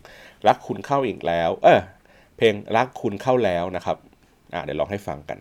[0.47, 1.81] รักคุณเข้าอีกแล้ว เออ
[2.37, 3.97] เพลงรักคุณเข้าแล้วนะครับ
[4.53, 5.39] อ่าเดี๋ยวลองให้ฟังกัน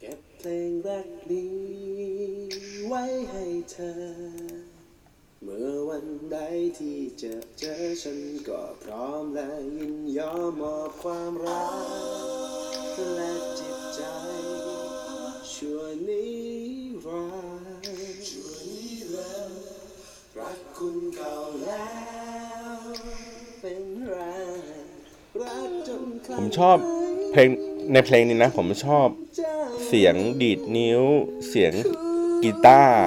[0.00, 1.54] เก็บเพลงรักนี้
[2.86, 3.94] ไว้ให้เธอ
[5.42, 6.36] เมื่อวันใด
[6.78, 11.68] ที่จะเจอฉันก็พร้อมและยินยอมมอบความรั
[12.92, 14.02] กและจิตใจ
[15.52, 16.24] ชั่วนิ
[17.04, 17.35] รันด
[20.76, 21.34] คุณเขา
[21.64, 21.86] แล้
[22.76, 22.78] ว
[23.60, 24.18] เป็นไร
[26.38, 26.76] ผมชอบ
[27.32, 27.48] เพลง
[27.92, 29.08] ในเพลงนี้นะ ผมชอบ
[29.86, 31.02] เสียงดีดนิ้ว
[31.48, 31.72] เสียง
[32.42, 33.06] กีตาร์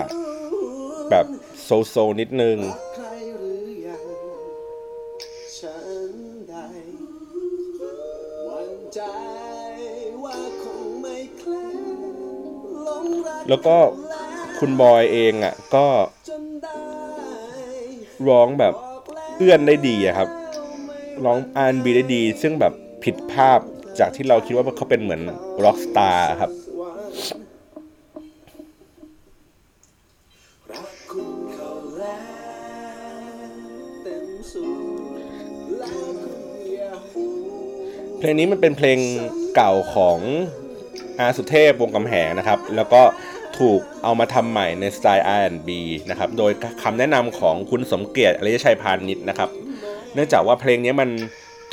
[1.09, 1.25] แบบ
[1.63, 2.57] โซโซนิดนึง
[13.49, 13.77] แล้วก็
[14.59, 15.85] คุณบอยเองอะ ก็
[18.27, 18.73] ร้องแบบ
[19.37, 20.29] เอื้อนได้ดีอะครับ
[21.25, 23.59] ร้องอันบีได้ดี ซึ่งแบบผิดภาพ
[23.99, 25.21] จากที่เราคิดว่าเขาเป็นเหมือน
[25.63, 26.51] ร็อกสตาร์ครับ
[38.19, 38.99] เพลงนี้มันเป็นเพลง
[39.55, 40.19] เก่าของ
[41.19, 43.01] อาสุเทพวงศ์กำแหงนะครับ แล้วก็
[43.57, 45.69] ถูกเอามาทำใหม่ในสไตล์ R&B
[46.09, 46.51] นะครับ โดย
[46.83, 49.49] คำแนะนำของคุณสมเกียรติอริยะชัยพาณิชย์นะครับ
[50.13, 51.09] เนื่องจากว่าเพลงนี้มัน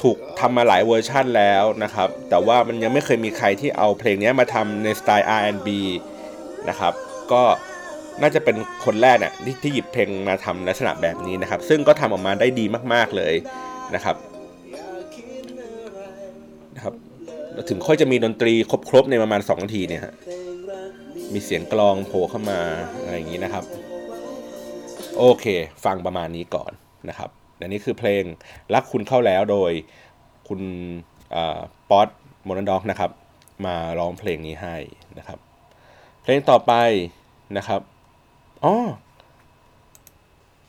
[0.02, 5.68] ถูกทำมาหลายเวอร์ชั่นแล้วนะครับ แต่ว่ามันยังไม่เคยมีใครที่เอาเพลงนี้มาทำในสไตล์ R&B
[6.68, 6.92] นะครับ
[7.32, 7.42] ก็
[8.22, 13.34] น่าจะเป็นคนแรกเนี่ยที่ที่หยิบเพลงมาทำลักษณะแบบนี้นะครับ ซึ่งก็ทำออกมาได้ดีมาก ๆเลย
[13.94, 14.16] นะครับ
[16.76, 16.94] นะครับ
[17.68, 18.52] ถึงค่อยจะมีดนตรี
[18.88, 20.14] ครบๆในประมาณ2นาทีเนี่ยฮะ
[21.36, 22.60] มีเสียงกลองโผล่เข้ามา
[23.02, 23.64] อะไรอย่างนี้นะครับ
[25.18, 25.46] โอเค
[25.84, 26.72] ฟังประมาณนี้ก่อน
[27.08, 28.22] นะครับอันนี้คือเพลง
[28.74, 29.72] รักคุณเข้าแล้วโดย
[30.48, 30.60] คุณ
[31.90, 32.08] ป๊อต
[32.44, 33.10] โมนด็อกนะครับ
[33.66, 34.76] มาร้องเพลงนี้ให้
[35.18, 35.38] นะครับ
[36.22, 36.72] เพลงต่อไป
[37.56, 37.80] นะครับ
[38.64, 38.74] อ๋อ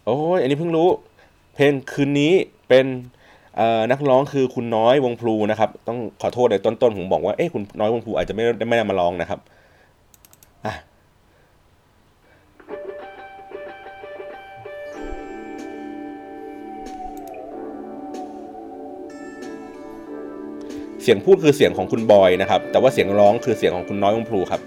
[0.05, 0.89] โอ้ยอันนี้เพิ่งรู้
[1.55, 2.33] เพลงคืนนี้
[2.67, 2.85] เป็น
[3.91, 9.41] นักร้องคือคุณน้อยวงพลูนะครับ ต้องขอโทษในต้นๆผมบอกว่าเอ้คุณน้อยวงพลูอาจจะไม่ได้ไม่ได้มาร้องนะครับ
[21.09, 24.61] สียงพูดคือเสียงของคุณบอยนะครับ แต่ว่าเสียงร้องคือเสียงของคุณน้อยวงพลูครับ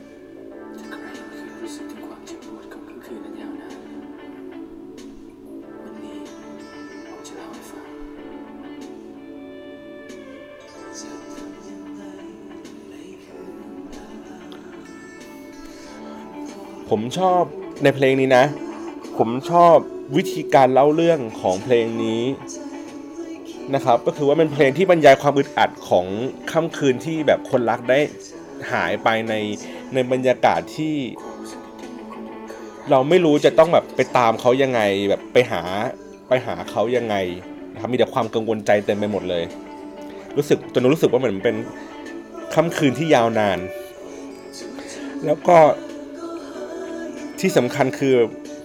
[16.90, 17.42] ผมชอบ
[17.82, 18.44] ในเพลงนี้นะ
[19.18, 19.76] ผมชอบ
[20.16, 22.22] วิธีการเล่าเรื่องของเพลงนี้
[23.74, 26.06] นะครับก็คือว่าเป็นเพลงที่บรรยายความอึดอัดของ
[26.52, 27.98] ค่ำคืนที่แบบคนรักได้
[28.72, 29.34] หายไปใน
[29.94, 30.94] ในบรรยากาศที่
[32.90, 34.80] เราไม่รู้จะต้องแบบไปตามเขายังไง
[35.10, 35.62] แบบไปหา
[36.28, 37.16] ไปหาเขายังไง
[37.72, 39.44] นะครับมีแต่ความกังวลใจเต็มไปหมดเลย
[40.36, 41.56] รู้สึกจนรู้สึกว่าเหมือนเป็น
[42.54, 43.58] ค่ำคืนที่ยาวนาน
[45.26, 45.56] แล้วก็
[47.40, 48.14] ที่สำคัญคือ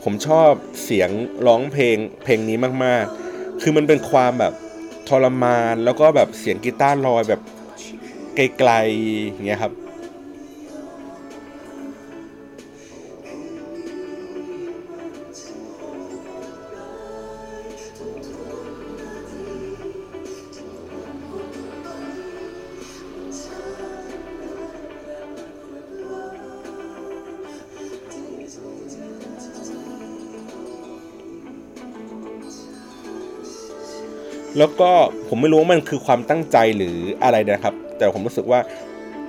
[0.03, 0.49] ผมชอบ
[0.83, 1.09] เสียง
[1.47, 4.53] ร้องเพลงเพลงนี้มาก ๆ คือมันเป็นความแบบ
[5.09, 7.41] ทรมาน แล้วก็แบบเสียงกีตาร์ลอยแบบ
[8.35, 9.73] ไกลๆอย่างเงี้ยครับ
[34.57, 34.89] แล้วก็
[35.27, 38.59] ผมไม่รู้ว่ามันคือความตั้งใจหรืออะไรนะครับ แต่ผมรู้สึกว่า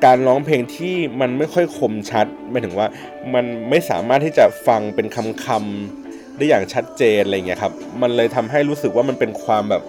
[0.04, 2.88] การร้องเพลงที่มันไม่ค่อยคมชัดหมายถึงว่า
[3.34, 9.82] มันไม่สามารถที่จะฟังเป็นคำคำๆได้อย่างชัดเจนอะไรเงี้ยครับ มันเลยทำให้รู้สึกว่ามันเป็นความแบบ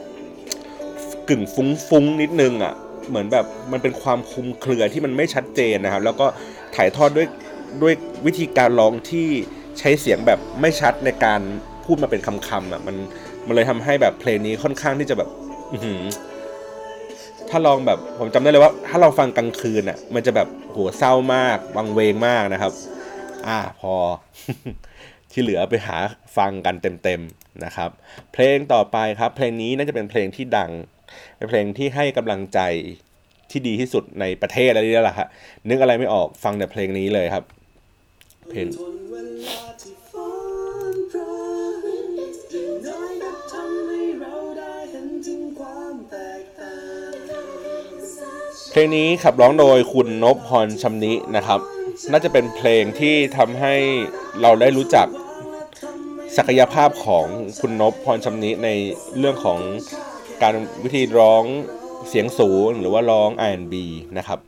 [1.30, 2.73] กึ่งฟุ้งๆนิดนึงอะ
[3.10, 6.28] เหมือนแบบมันเป็นความคลุมเครือที่มันไม่ชัดเจนนะครับ แล้วก็
[6.76, 7.28] ถ่ายทอดด้วย
[7.82, 7.93] ด้วย
[8.26, 9.28] วิธีการร้องที่
[9.80, 11.41] ใช้เสียงแบบไม่ชัดในการ
[11.86, 12.95] พูดมาเป็นคำๆอะมัน
[13.47, 15.29] มันเลยทำให้แบบเพลงนี้ค่อนข้างที่จะแบบ
[15.73, 15.91] อื
[17.49, 22.71] ถ้าลองแบบผมจำได้เลยว่า ถ้าเราฟังกลางคืนอะ มันจะแบบโหเศร้ามากวังเวงมากนะครับ
[23.47, 23.93] อ่าพอ
[25.31, 25.97] ที่เหลือไปหา
[26.38, 27.89] ฟังกันเต็มๆนะครับ
[28.33, 30.71] เพลงต่อไปครับ เพลงนี้น่าจะเป็นเพลงที่ดัง
[31.38, 32.60] เป็นเพลงที่ให้กำลังใจ
[33.51, 35.27] ที่ดีที่สุดในประเทศอะไรนี่แหละฮะ
[35.69, 37.43] นึกอะไรไม่ออกฟังแต่เพลงนี้เลยครับ
[38.49, 38.65] เพลง
[48.78, 51.60] ลงนี้ขับร้องโดยคุณนพพรชำนินะครับ
[52.12, 53.76] น่าจะเป็นเพลงที่ทำให้
[54.42, 55.08] เราได้รู้จัก
[56.38, 57.26] ศักยภาพของ
[57.62, 58.70] คุณนพพรชำนิใน
[59.18, 59.60] เรื่องของ
[60.42, 61.44] การวิธีร้อง
[62.08, 63.76] เสียงสูงหรือว่าร้อง R&B
[64.18, 64.40] นะครับ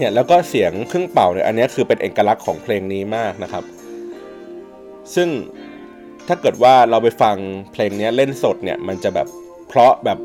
[0.00, 3.64] เนี่ยแล้วก็เสียงเครื่องเป่าเนี่ยอันนี้คือเป็นเอกลักษณ์ของเพลงนี้มากนะครับ
[5.14, 5.28] ซึ่ง
[6.28, 7.36] ถ้าเกิดว่าเราไปฟัง
[7.72, 9.28] เพลงนี้เล่นสดเนี่ยมันจะแบบ
[9.68, 10.18] เพราะแบบ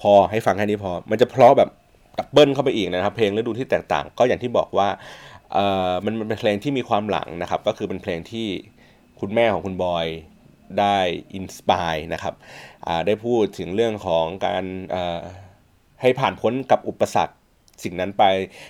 [0.00, 1.70] พอให้ฟังแค่นี้พอ มันจะเพราะแบบ
[2.18, 4.88] double เข้าไปอีกนะครับ เพลงฤดูที่แตกต่าง ก็อย่างที่บอกว่า
[5.52, 8.46] เออมันมันเป็นเพลงที่มีความหลังนะครับ ก็คือเป็นเพลงที่
[9.20, 10.06] คุณแม่ของคุณบอย
[10.78, 10.96] ได้
[11.34, 12.34] inspire นะครับ
[12.86, 15.20] อ่าได้พูดถึงเรื่องของการเอ่อ
[16.00, 17.34] ให้ผ่านพ้นกับอุปสรรค
[17.82, 18.24] สิ่งนั้นไป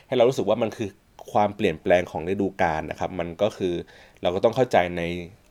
[0.06, 0.88] ให้เรารู้สึกว่ามันคือ
[1.32, 3.74] ความเปลี่ยนแปลงของฤดูกาลนะครับ มันก็คือ
[4.22, 5.02] เราก็ต้องเข้าใจใน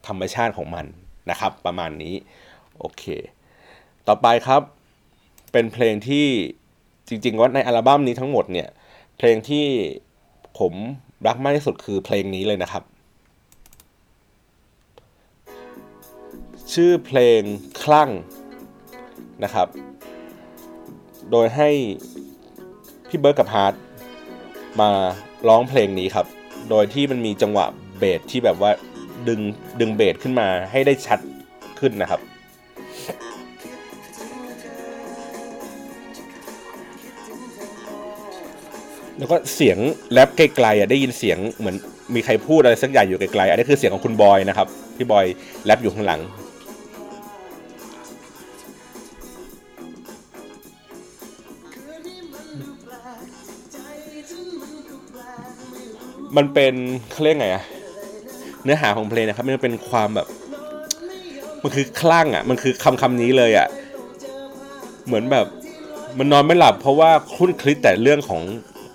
[0.08, 0.86] ธรรมชาติของมัน
[1.30, 2.14] นะครับ ประมาณนี้
[2.80, 3.04] โอเค
[4.08, 4.62] ต่อไปครับ
[5.52, 6.26] เป็นเพลงที่
[7.08, 8.70] จริงๆว่าในอัลบั้มนี้ทั้งหมดเนี่ย
[9.18, 9.66] เพลงที่
[10.60, 10.74] ผม
[11.28, 12.84] รักมากที่สุดคือเพลงนี้เลยนะครับ
[16.74, 17.42] ชื่อเพลง
[17.84, 18.10] คลั่ง
[19.44, 19.68] นะครับ
[21.32, 21.70] โดยให้
[23.10, 23.74] พี่เบิร์ดกับฮาร์ด
[24.82, 24.90] มา
[25.48, 26.26] ร้องเพลงนี้ครับ
[26.70, 27.66] โดยที่มันมีจังหวะ
[28.00, 28.72] เบสที่แบบว่า
[29.28, 29.40] ดึง
[29.80, 31.20] ดึงเบสขึ้นมาให้ได้ชัด
[31.80, 32.22] ขึ้นนะครับ
[39.18, 39.78] แล้วก็เสียง
[40.12, 41.76] แรปไกลๆอะได้ยินเสียงเหมือน
[42.16, 44.68] มีใครพูดอะไรสักอย่างอยู่ไกลๆ อันนี้คือเสียงของคุณบอยนะครับ
[44.98, 45.26] พี่บอย
[45.66, 46.22] แรปอยู่ข้างหลัง
[56.36, 56.74] มันเป็น
[57.12, 57.64] เขาเรียกไงอะ
[58.64, 60.28] เนื้อหาของเพลงนะครับมันเป็นความแบบ
[61.64, 63.68] มันคือคลั่งอะมันคือคำคำนี้เลยอะ
[65.06, 65.46] เหมือนแบบ
[66.18, 68.42] มันนอนไม่หลับเพราะว่าคุ้นคลิดแต่เรื่องของ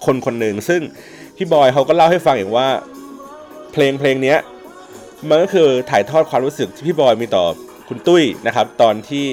[0.04, 0.80] คนคนหนึ่งซึ่ง
[1.36, 2.68] พี่บอยเขาก็เล่าให้ฟังอย่างว่า
[3.72, 4.36] เพลงเพลงนี้
[5.28, 7.44] มันก็คือถ่ายทอดความรู้สึกที่พี่บอยมีต่อ
[7.88, 9.26] คุณตุ้ยนะครับ ตอนที่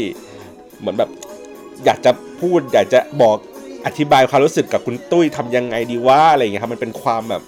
[0.79, 1.09] เหมือนแบบ
[1.85, 3.37] อยากจะพูดอยากจะบอก
[3.85, 7.41] อธิบายความรู้สึกกับคุณตุ้ยทำยังไงดีว่าอะไรอย่างเงี้ยครับมันเป็นความแบบ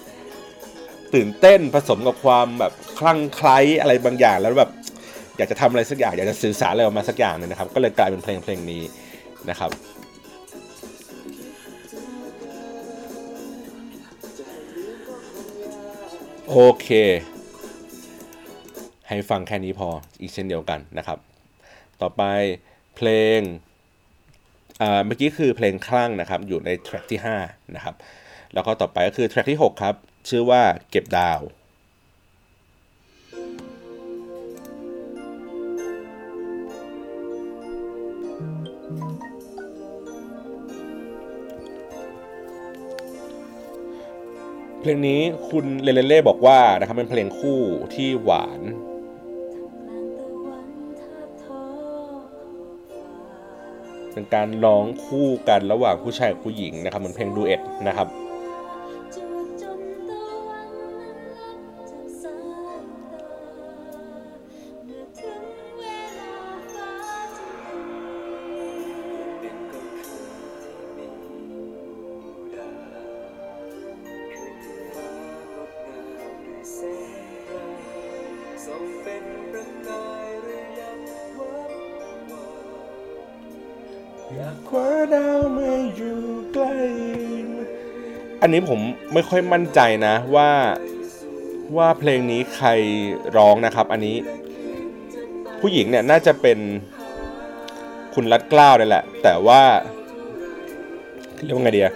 [1.14, 4.70] ตื่นเต้นผสมกับความแบบคลั่งไคล้อะไรบางอย่าง แล้วแบบ
[5.36, 8.82] อยากจะทำอะไรสักอย่างอยากจะสื่อสารอะไรออกมาสักอย่างหนึงนะครับ ก็เลยกลายเป็นเพลงเพลงนี้
[9.50, 9.70] นะครับ
[16.48, 16.88] โอเค
[19.08, 19.88] ให้ฟังแค่นี้พอ
[20.20, 21.18] อีกเช่นเดียวกันนะครับ
[22.02, 22.22] ต่อไป
[22.96, 23.40] เพลง
[24.82, 27.94] อ่าเมื่อกี้คือเพลงคลั่งนะครับอยู่ในแทร็กที่5นะครับ
[28.54, 29.96] แล้วก็ต่อไปก็คือแทร็กที่ 6 ครับ
[30.28, 31.40] ชื่อว่าเก็บดาว
[44.84, 47.60] เพลงนี้คุณเลเลเล่บอกว่านะครับเป็นเพลงคู่
[47.94, 48.60] ที่หวาน
[54.12, 58.08] เป็นการร้องคู่กันระหว่างผู้ชายกับผู้หญิงนะครับเหมือนเพลงดูเอ็ดนะครับ
[84.74, 86.18] คว้าดาวมาอยู่
[86.52, 86.72] ใกล้
[88.40, 88.80] อันนี้ผม
[89.12, 90.50] ไม่ค่อยมั่นใจนะว่า
[91.76, 92.68] ว่าเพลงนี้ใคร
[93.36, 94.16] ร้องนะครับ อันนี้
[95.60, 96.58] ผู้หญิงเนี่ยน่าจะเป็น
[98.14, 99.62] คุณรัดกล้าวเลยแหละ แต่ว่า
[101.42, 101.90] เรียกว่าไงเดีย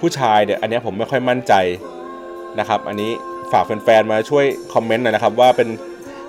[0.00, 1.54] ผู้ชายเนี่ยอันนี้ผมไม่ค่อยมั่นใจ
[2.58, 3.10] นะครับ อันนี้
[3.52, 5.68] ฝากแฟนๆมาช่วยคอมเมนต์หน่อยนะครับ ว่าเป็น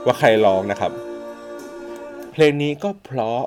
[0.06, 0.92] ว่าใครร้องนะครับ
[2.32, 3.42] เพลงนี้ก็เพราะ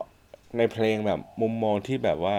[0.58, 2.36] ในเพลงแบบมุมมองที่แบบว่า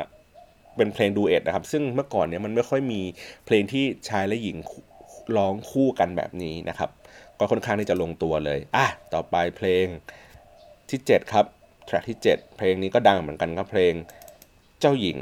[0.76, 3.02] เป็นเพลงดูเอทนะครับ ซึ่งเมื่อก่อนเนี่ยมันไม่ค่อยมี
[3.46, 4.58] เพลงที่ชายและหญิง
[5.38, 6.90] ร้องคู่กันแบบนี้นะครับ
[7.40, 9.86] ก็ค่อนข้างที่จะลงตัวเลย อะ ต่อไปเพลง
[10.90, 11.46] ที่ 7 ครับ
[11.86, 13.94] แทร็กที่ 7 เพลงนี้ก็ดังเหมือนกันครับเพลง
[14.80, 15.18] เจ้าหญิง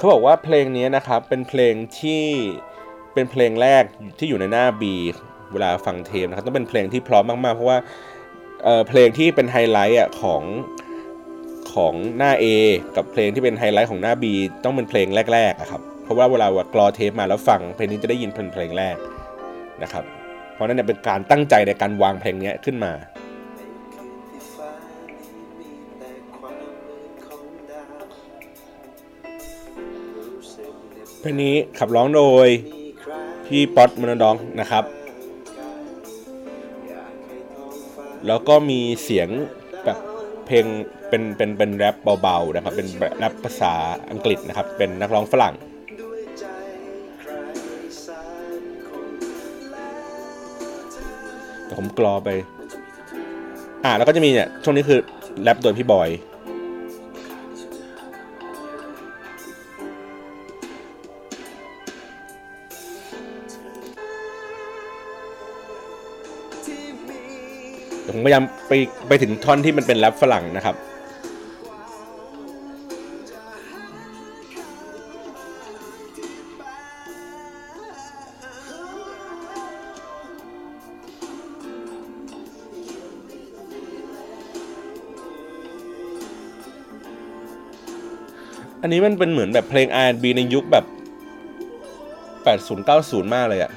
[0.00, 2.24] เขาบอกว่าเพลงนี้นะครับเป็นเพลงที่
[3.14, 3.84] เป็นเพลงแรก
[4.18, 4.82] ที่อยู่ในหน้า B
[5.52, 7.78] เวลาฟังเทปนะครับต้องเป็นเพลงที่พร้อมมากๆ เพราะว่า
[8.62, 10.42] เเพลงที่เป็นไฮไลท์อะของ
[11.72, 12.44] ของหน้า A
[12.96, 14.24] กับเพลงที่เป็นไฮไลท์ของหน้า B
[14.64, 18.96] ต้องเป็นเพลงแรกๆอะครับเพราะว่าเวลากรอเทปมาแล้วฟังเพลงนี้จะได้ยินเป็นเพลงแรก
[19.82, 20.04] นะครับ
[20.54, 22.92] เพราะนั่นเนี่ยเป็นการตั้งใจในการวางเพลงนี้ขึ้นมา
[31.20, 32.48] เพลงนี้ขับร้องโดย
[33.46, 34.84] พี่ป๊อตมนดองนะครับ
[38.26, 39.28] แล้วก็มีเสียง
[39.84, 39.98] แบบ
[40.46, 40.64] เพลง
[41.08, 43.72] เป็นเป็นเป็นแรปเบาๆนะครับ เป็นแรปภาษา
[44.10, 45.54] อังกฤษนะครับ เป็นนักร้องฝรั่ง
[51.64, 52.28] แต่ผมกรอไป
[53.84, 55.00] อ่าแล้วก็จะมีเนี่ยช่วงนี้คือ
[55.42, 56.10] แรปโดยพี่บอย
[68.06, 68.72] ผมพยายามไป
[69.08, 70.76] ไปถึงท่อนที่มันเป็นแรปฝรั่งนะครับ
[88.82, 90.84] อันนี้มันเป็นเหมือนแบบเพลง R&B ในยุคแบบ
[92.44, 93.70] 80 90 มากเลยอะ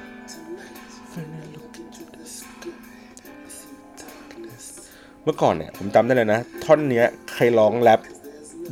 [5.24, 8.00] เมื่อก่อนเนี่ยผมจำได้เลยนะ ท่อนเนี้ยใครร้องแรป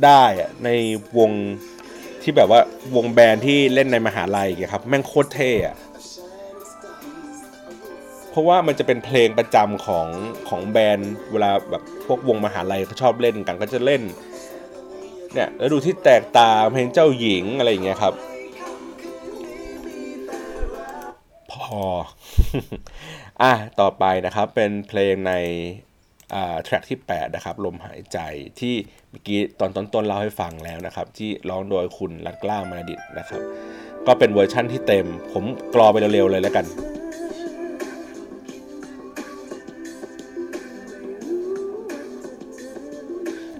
[0.04, 0.68] ได้อะใน
[1.18, 1.30] วง
[2.22, 2.60] ที่แบบว่า
[2.96, 5.76] วงแบนด์ที่เล่นในมหาลัยอย่างครับแม่งโคตรเท่อะ
[8.30, 10.06] เพราะว่ามันจะเป็นเพลงประจำของ
[10.48, 14.02] ของแบรนด์เวลาแบบพวกวงมหาลัยเขาชอบเล่นกันก็จะเล่น
[15.34, 18.14] เนี่ยแล้วดูที่แตกตาเพลงเจ้าหญิงอะไรอย่างเงี้ยครับ
[21.52, 21.80] พอ
[23.42, 25.32] อะต่อไปนะครับเป็นเพลงใน
[26.64, 28.18] track ที่ 8 นะครับ ลมหายใจ
[28.60, 28.74] ที่
[29.10, 33.40] เมื่อกี้ตอนต้นๆเราให้ฟังแล้วนะครับ ที่ร้องโดยคุณรัดเกล้า อามระดิษนะครับ
[34.06, 36.66] ก็เป็นเวอร์ชั่นที่เต็ม ผมกรอไปเร็วๆเลยแล้วกัน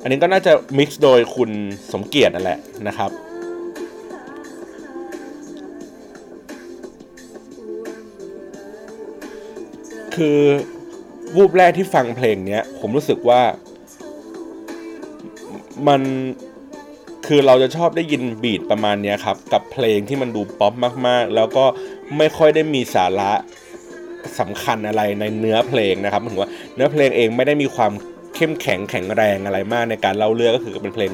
[0.03, 1.51] อันนี้ก็น่าจะ mix โดยคุณ
[1.93, 2.59] สมเกียรตินั่นแหละ
[2.89, 3.11] นะครับ
[10.15, 10.41] คือ
[11.37, 13.41] วูบแรกที่ฟังเพลงเนี้ย ผมรู้สึกว่า
[15.89, 16.01] มัน
[17.27, 20.73] คือเราจะชอบได้ยินบีทประมาณเนี้ยครับ กับเพลงที่มันดูป๊อป
[21.07, 21.65] มากๆ แล้วก็
[22.19, 23.33] ไม่ค่อยได้มีสาระ
[24.41, 27.93] สำคัญอะไรในเนื้อเพลงนะครับถึงว่าเนื้อเพลงเองไม่ได้มีความ
[28.35, 31.11] เข้มแข็งแข็งแรงอะไรมากในการเล่าเรื่องก็คือเป็นเพลง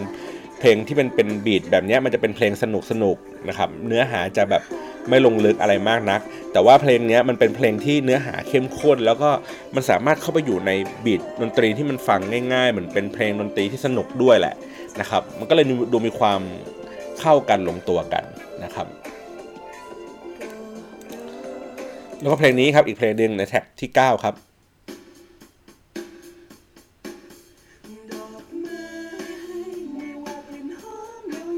[0.61, 3.17] เพลงที่เป็นเป็นบีทแบบนี้มันจะเป็นเพลงสนุกสนุก
[3.49, 4.63] นะครับ เนื้อหาจะแบบ
[5.11, 6.21] ไม่ลงลึกอะไรมากนัก
[6.53, 9.31] แต่ว่าเพลงเนี้ยมันเป็นเพลงที่เนื้อหาเข้มข้น แล้วก็
[9.75, 10.71] มันสามารถเข้าไปอยู่ใน
[11.05, 12.21] บีทดนตรีที่มันฟัง
[12.53, 14.55] ง่ายๆ เหมือนเป็นเพลงดนตรีที่สนุกด้วยแหละ
[15.01, 16.41] นะครับ มันก็เลยดูมีความ
[17.21, 18.25] เข้ากันลงตัวกัน
[18.65, 18.87] นะครับ
[22.21, 24.35] แล้วก็เพลงนี้ครับอีกเพลงหนึ่งในแท็กที่ 9 ครับ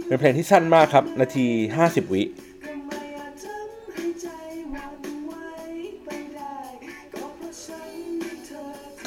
[0.07, 1.47] เป็นเพลงที่สั้นมากครับ นาที
[1.79, 2.23] 50 วิ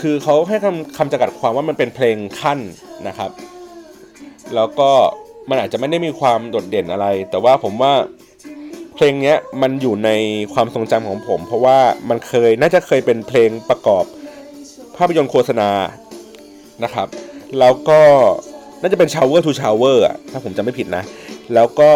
[0.04, 2.60] คือเขาให้คำคำจำกัดความว่ามันเป็นเพลงขั้น
[3.08, 3.32] นะครับ
[4.56, 4.92] แล้วก็
[5.50, 7.94] มันอาจจะไม่ได้มีความโดดเด่นอะไร แต่ว่าผมว่า
[8.96, 10.10] เพลงนี้มันอยู่ใน
[10.54, 14.06] ความทรงจำของผม เพราะว่ามันเคยน่าจะเคยเป็นเพลงประกอบ
[14.98, 15.70] ภาพยนตร์โฆษณา
[16.84, 17.08] นะครับ
[17.60, 18.02] แล้วก็
[18.82, 21.04] น่าจะเป็น shower to shower อะถ้าผมจำไม่ผิดนะ
[21.54, 21.92] แล้วก็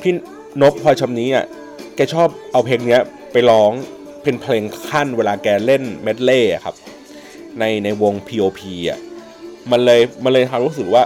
[0.00, 0.12] พี่
[0.62, 1.44] นบพลอยชมนี้อะ
[1.96, 2.98] แกชอบเอาเพลงนี้
[3.32, 3.72] ไปร้อง
[4.22, 6.74] เป็นเพลงขั้นเวลาแกเล่นเมดเล่ครับ
[7.58, 8.98] ในในวง P.O.P อะ
[9.70, 11.02] มันเลยมันเลยทำรู้สึกว่า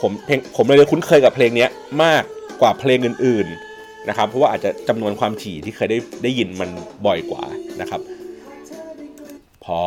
[0.00, 1.66] ผมเพลงผมเลยคุ้นเคยกับเพลงนี้
[2.02, 2.22] มาก
[2.60, 6.70] กว่าเพลงอื่นๆนะครับ เพราะว่าอาจจะจำนวนความถี่ที่เคยได้ได้ยินมัน
[7.06, 7.42] บ่อยกว่า
[7.80, 8.00] นะครับ
[9.64, 9.78] พอ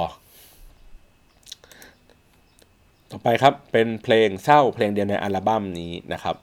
[3.12, 6.36] ต่อไปครับเป็นเพลงเศร้าเพลงเดียวในอัลบั้มนี้นะครับ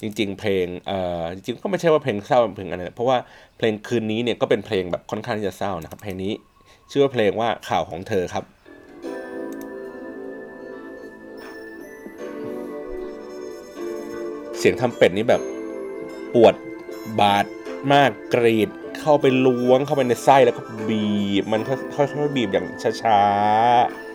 [0.00, 3.18] จริง ๆ เพลงเอ่อจริงๆก็ไม่ใช่ว่าเพลงเศร้าเพลงอะไรเพราะว่า
[3.58, 6.32] เพลงคืนนี้เนี่ยก็เป็นเพลงแบบค่อนข้างที่จะเศร้านะครับเพลงนี้
[6.90, 8.44] ชื่อว่าเพลงว่าข่าวของเธอครับ
[14.58, 15.42] เสียงทำเป็ดนี่แบบ
[16.34, 16.54] ปวด
[17.20, 17.46] บาด
[17.92, 21.06] มากกรีด เข้าไปล้วงเข้าไปในไส้แล้วก็บี
[21.42, 21.60] บ มัน
[21.96, 22.66] ค่อยๆบีบอย่าง
[23.02, 24.05] ช้าๆ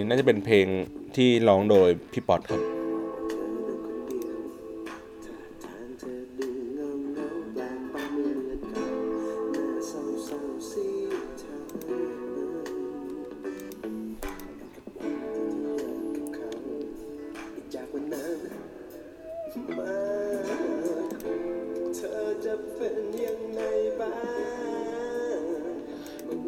[0.00, 0.66] นี้น่าจะเป็นเพลง
[1.16, 2.62] ที่ร้องโดยพี่ป๊อตครับ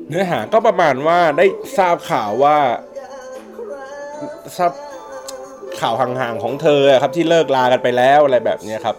[0.09, 2.59] เนื้อหาก็ประมาณว่าได้ทราบข่าวว่า
[4.59, 4.73] ทราบ
[5.81, 8.97] ข่าวห่างๆของเธอครับที่เลิกลากันไปแล้วอะไรแบบนี้ครับ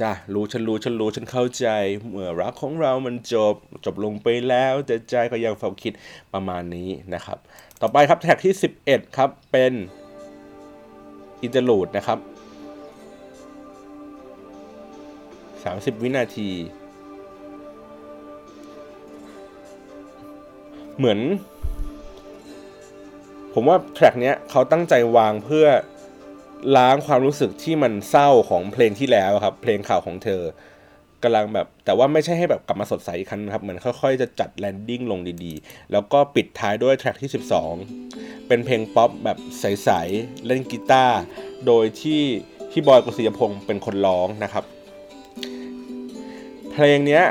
[0.00, 1.66] จ้ะรู้ฉันรู้ฉันรู้ฉันเข้าใจ
[2.10, 3.54] เมื่อรักของเรามันจบ
[3.84, 5.92] จบลงไปแล้ว แต่ใจก็ยังเฝ้าคิด
[6.32, 7.38] ประมาณนี้นะครับ
[7.80, 8.54] ต่อไปครับ track ที่
[8.84, 9.72] 11 ครับเป็น
[11.42, 12.18] interlude นะครับ
[15.68, 16.50] 30 วินาที
[20.98, 21.20] เหมือน
[23.54, 25.66] ผมว่า track เนี้ยเขาตั้งใจวางเพื่อ
[26.76, 30.42] ล้างความรู้สึกที่มันเศร้าของเพลงที่แล้วครับ เพลงข่าวของเธอ
[31.22, 37.30] กำลังแบบ แต่ว่าไม่ใช่ให้แบบกลับมาสดใสอีกครั้งนะครับ เหมือนค่อยๆจะจัด landing ลงดีๆ แล้วก็ปิดท้ายด้วย track ที่
[37.88, 41.18] 12 เป็นเพลงป๊อปแบบใส ๆ เล่นกีตาร์
[41.66, 42.20] โดยที่
[42.70, 44.64] พี่บอย โกสิยพงษ์เป็นคนร้องนะครับ
[46.72, 47.24] เพลงเนี้ย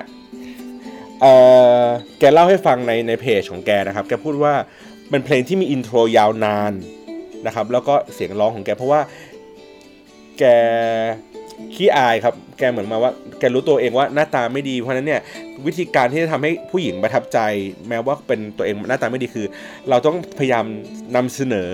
[2.19, 4.53] แกเล่าให้ฟังในในเพจของแกนะครับ แกพูดว่า
[5.09, 6.73] เป็นเพลงที่มี intro ยาวนาน
[7.45, 9.01] นะครับ แล้วก็เสียงร้องของแกเพราะว่า
[10.39, 10.43] แก
[11.75, 15.21] ขี้อายครับ แกเหมือนมาว่า แกรู้ตัวเองว่าหน้าตาไม่ดี เพราะฉะนั้นเนี่ย
[15.65, 17.39] วิธีการที่จะทำให้ผู้หญิงประทับใจ
[17.89, 19.45] แม้ว่าเป็นตัวเองหน้าตาไม่ดีคือ
[19.89, 20.65] เราต้องพยายาม
[21.15, 21.71] นำเสนอ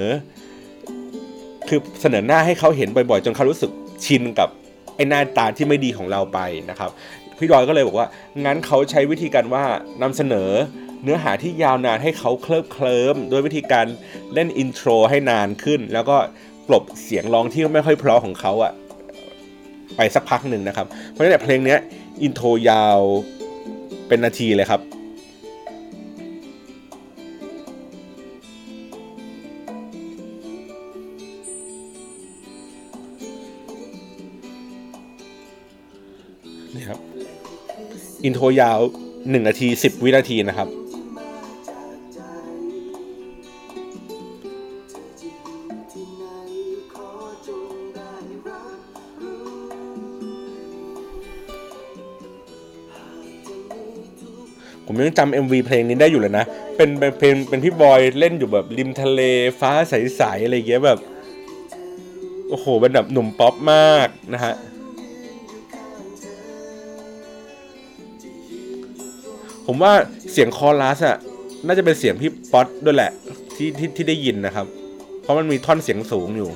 [1.68, 3.72] คือเสนอหน้าให้เขาเห็นบ่อยๆ จนเขารู้สึก
[4.06, 4.50] ชินกับ
[4.96, 6.40] ไอ้หน้าตาที่ไม่ดีของเราไป
[6.70, 6.90] นะครับ
[7.38, 8.08] พี่ดอยก็เลยบอกว่า
[8.46, 9.64] งั้นเขาใช้วิธีการว่า
[10.02, 10.52] นำเสนอ
[11.04, 13.86] เนื้อหาที่ยาวนานให้เขาเคลิบเคลิ้มด้วยวิธีการ
[14.34, 16.18] เล่นอินโทรให้นานขึ้น แล้วก็
[16.68, 18.72] กลบเสียงร้องที่ไม่ค่อยเพราะของเขาอะ
[19.96, 21.76] ไปสักพักหนึ่งนะครับ เพราะฉะนั้นเพลงนี้
[22.24, 23.00] อินโทรยาว
[24.08, 24.82] เป็นนาทีเลยครับ
[38.26, 38.80] อินโทรยาว
[39.14, 40.70] 1 นาที 10 วินาทีนะครับ
[54.88, 56.46] ผมยังจำ MV เพลงนี้ได้อยู่เลยนะ
[56.76, 59.22] เป็นเป็นเพลงเป็นพี่บอยเล่นอยู่แบบริมทะเล
[59.60, 61.00] ฟ้าใส ๆ อะไรเงี้ยแบบ
[62.50, 64.54] โอ้โหเป็นแบบหนุ่มป๊อปมากนะฮะ
[69.66, 69.94] ผมว่า
[70.32, 71.18] เสียงคอรัสอะ
[71.66, 73.12] น่าจะเป็นเสียงพี่ป๊อตด้วยแหละ
[73.56, 74.66] ที่ที่ที่ได้ยินนะครับ
[75.22, 76.50] เพราะมันมีท่อนเสียงสูงอยู่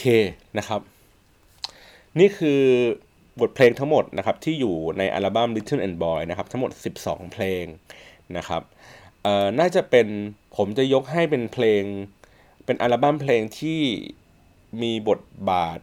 [0.00, 0.06] เค
[0.58, 0.80] นะครับ
[2.18, 2.62] นี่คือ
[3.40, 6.70] บทเพลงทั้งหมดนะครับที่อยู่ในอัลบั้ม Little and Boy นะครับทั้งหมด
[7.00, 7.64] 12 เพลง
[8.36, 8.62] นะครับ
[9.22, 10.06] เอ่อน่าจะเป็น
[10.56, 11.82] ผมจะยกให้เป็นเพลง
[12.64, 13.80] เป็นอัลบั้มเพลงที่
[14.82, 15.20] มีบท
[15.50, 15.78] บาท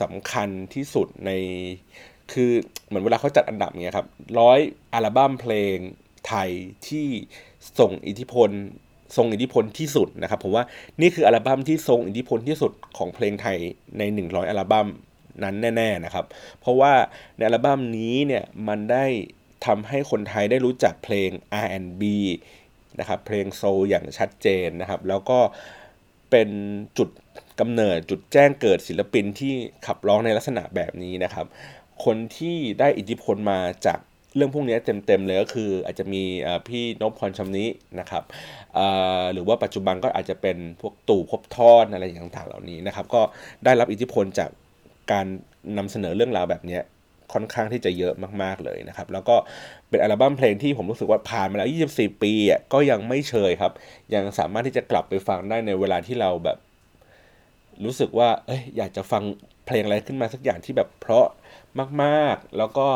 [0.00, 1.30] สำคัญที่สุดใน
[2.32, 2.50] คือ
[2.86, 4.08] เหมือนเวลาเขาจัดอันดับเนี้ยครับ
[4.40, 4.58] ร้อย
[4.94, 5.76] อัลบั้มเพลง
[6.28, 6.50] ไทย
[6.88, 7.06] ที่
[7.78, 8.50] ส่งอิทธิพล
[9.16, 10.64] ทรงอิทธิพลที่สุดนะครับผมว่า
[11.00, 13.58] นี่คืออัลบั้มที่ทรงอิทธิพลที่สุดของเพลงไทย
[13.98, 14.88] ใน 100 อัลบั้ม
[15.42, 16.24] นั้นแน่ๆนะครับ
[16.60, 16.92] เพราะว่า
[17.36, 19.06] ในอัลบั้มนี้เนี่ยมันได้
[19.66, 21.30] ทำให้คนไทยได้รู้จักเพลง
[21.64, 22.02] R&B
[23.00, 25.38] นะครับเพลงโซลอย่างชัดเจนนะครับ แล้วก็
[26.30, 26.48] เป็น
[26.98, 27.08] จุด
[27.60, 29.54] กำเนิดจุดแจ้งเกิดศิลปินที่
[29.86, 31.46] ขับร้องในลักษณะแบบนี้นะครับ
[32.04, 33.98] คนที่ได้อิทธิพลมาจาก
[34.36, 34.76] เรื่องพวกนี้
[35.06, 36.22] เต็มๆเลยก็คืออาจจะมี
[36.68, 37.66] พี่นพพรชำนิ
[38.00, 38.24] นะครับ
[39.32, 43.20] หรือว่าปัจจุบันก็อาจจะเป็นพวกตู่พบทอนอะไรอย่างต่างๆเหล่านี้นะครับก็
[43.64, 44.50] ได้รับอิทธิพลจาก
[45.12, 45.26] การ
[45.78, 46.78] นำเสนอเรื่องราวแบบนี้
[47.32, 49.36] ค่อนข้างที่จะเยอะมากๆเลยนะครับ แล้วก็
[49.88, 53.72] เป็นอัลบั้มเพลงที่ผมรู้สึกว่าผ่านมาแล้ว 24 ปีอะก็ยังไม่เชยครับ
[54.14, 56.58] ยังสามารถที่จะกลับไปฟังได้ในเวลาที่เราแบบ
[57.84, 59.22] รู้สึกว่า เอ้ยอยากจะฟัง
[59.66, 61.26] เพลงอะไรขึ้นมาสักอย่างที่แบบเพราะ
[62.02, 62.88] มาก ๆ แล้วก็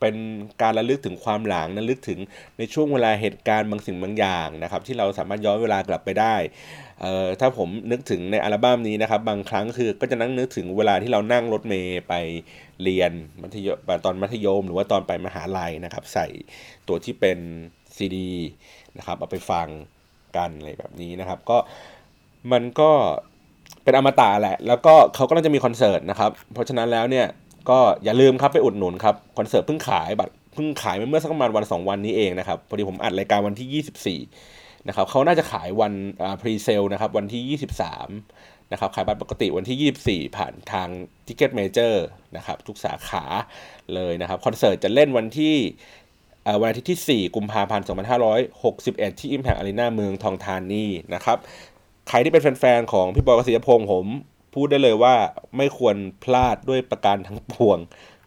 [0.00, 0.16] เป็น
[0.62, 2.18] การระลึกถึงความหลังระลึกถึง
[2.58, 6.34] ในช่วงเวลาเหตุการณ์บางสิ่งบางอย่างนะครับ ที่เราสามารถย้อนเวลากลับไปได้
[7.40, 12.14] ถ้าผมนึกถึงในอัลบั้มนี้นะครับ บางครั้งคือก็จะนั่งนึกถึงเวลาที่เรานั่งรถเมย์ไป
[12.82, 16.26] เรียนมัธยมตอนมัธยม หรือว่าตอนไปมหาลัยนะครับ ใส่
[16.88, 17.38] ตัวที่เป็น
[17.96, 18.32] ซีดี
[18.98, 19.68] นะครับเอาไปฟัง
[20.36, 21.58] กันอะไรแบบนี้นะครับ ก็
[22.52, 22.90] มันก็
[23.82, 27.26] เป็นอมตะแหละ แล้วก็เขาก็น่าจะมีคอนเสิร์ตนะครับ เพราะฉะนั้นแล้วเนี่ย
[27.70, 35.92] ก็อย่าลืมครับไปอุดหนุนครับคอนเสิร์ตเพิ่งขายบัตรเพิ่งขายไปเมื่อสักประมาณวัน 2 วันนี้เองนะครับพอดีผมอัดรายการวันที่ 24นะครับเขาน่าจะขายวัน
[36.22, 37.58] อ่า presale นะครับวันที่
[38.18, 40.88] 23นะครับขายบัตรปกติวันที่ 24 ผ่านทาง
[41.26, 41.94] Ticket Major
[42.36, 43.24] นะครับทุกสาขา
[43.94, 45.54] เลยนะครับคอนเสิร์ตจะเล่นวันที่
[46.60, 47.86] วันอาทิตย์ที่ 4 กุมภาพันธ์
[48.52, 51.38] 2561 ที่ Impact Arena เมืองทองธานีนะครับ
[52.08, 54.06] ใครที่เป็นแฟนๆของพี่บอยกสิยพงศ์ผม
[54.54, 55.14] พูดได้เลยว่า
[55.56, 57.78] ไม่ควรพลาดด้วยประการทั้งปวง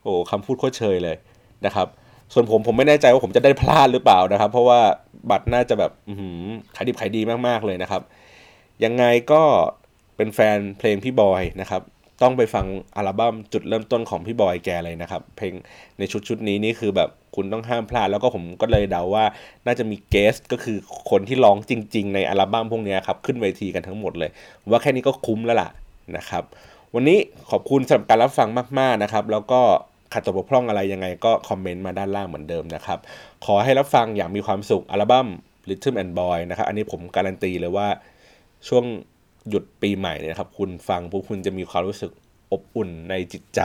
[0.04, 1.18] โอ้คำพูดโคตรเชยเลย
[1.66, 1.88] นะครับ
[2.34, 4.80] ส่วนผมผมไม่แน่ใจว่าผมจะได้พลาดหรือเปล่านะครับ เพราะว่า
[5.30, 6.42] บัตรน่าจะแบบหือ
[6.76, 8.02] ขายดิบขายดีมากๆเลยนะครับ
[8.84, 9.42] ยังไงก็
[10.18, 11.82] เป็นแฟนเพลงพี่บอยนะครับ
[12.22, 12.66] ต้องไปฟัง
[12.96, 15.54] อัลบั้มจุดเริ่มต้นของพี่บอยแกเลยนะครับ เพลง
[16.00, 19.26] ในชุดชุดนี้นี่คือแบบคุณต้องห้ามพลาด แล้วก็ผมก็เลยเดาว่า
[19.66, 20.78] น่าจะมีเกสก็คือ
[21.10, 24.30] คนที่ร้องจริง ๆ ในอัลบั้มพวกนี้ครับขึ้นเวทีกันทั้งหมดเลย
[24.70, 25.70] ว่าแค่นี้ก็คุ้มแล้วล่ะ
[26.18, 26.44] นะครับ
[26.96, 27.20] วันนี้
[27.52, 28.50] ขอบคุณสำหรับการรับฟัง
[28.80, 29.62] มาก ๆนะครับ แล้วก็
[30.14, 33.00] ขัดตกบกพร่องอะไรยังไงก็คอมเมนต์มาด้านล่างเหมือนเดิมนะครับ
[33.46, 35.28] ขอให้รับฟังอย่างมีความสุขอัลบั้ม
[35.70, 37.88] Rhythm and Boy นะครับ อันนี้ผมการันตีเลยว่า
[38.68, 38.86] ช่วง
[39.50, 42.12] หยุดปีใหม่เนี่ยนะครับ คุณฟังปุ๊บคุณจะมีความรู้สึก
[42.52, 43.62] อบอุ่นในจิตใจ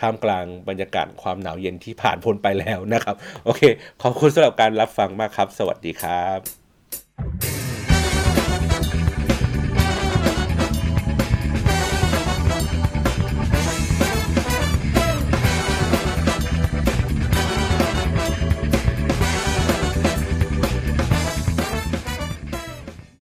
[0.00, 3.62] ท่ามกลางบรรยากาศความหนาวเย็นที่ผ่านพ้นไปแล้วนะครับ โอเค
[4.02, 7.57] ขอบคุณสำหรับการรับฟังมากครับ สวัสดีครับ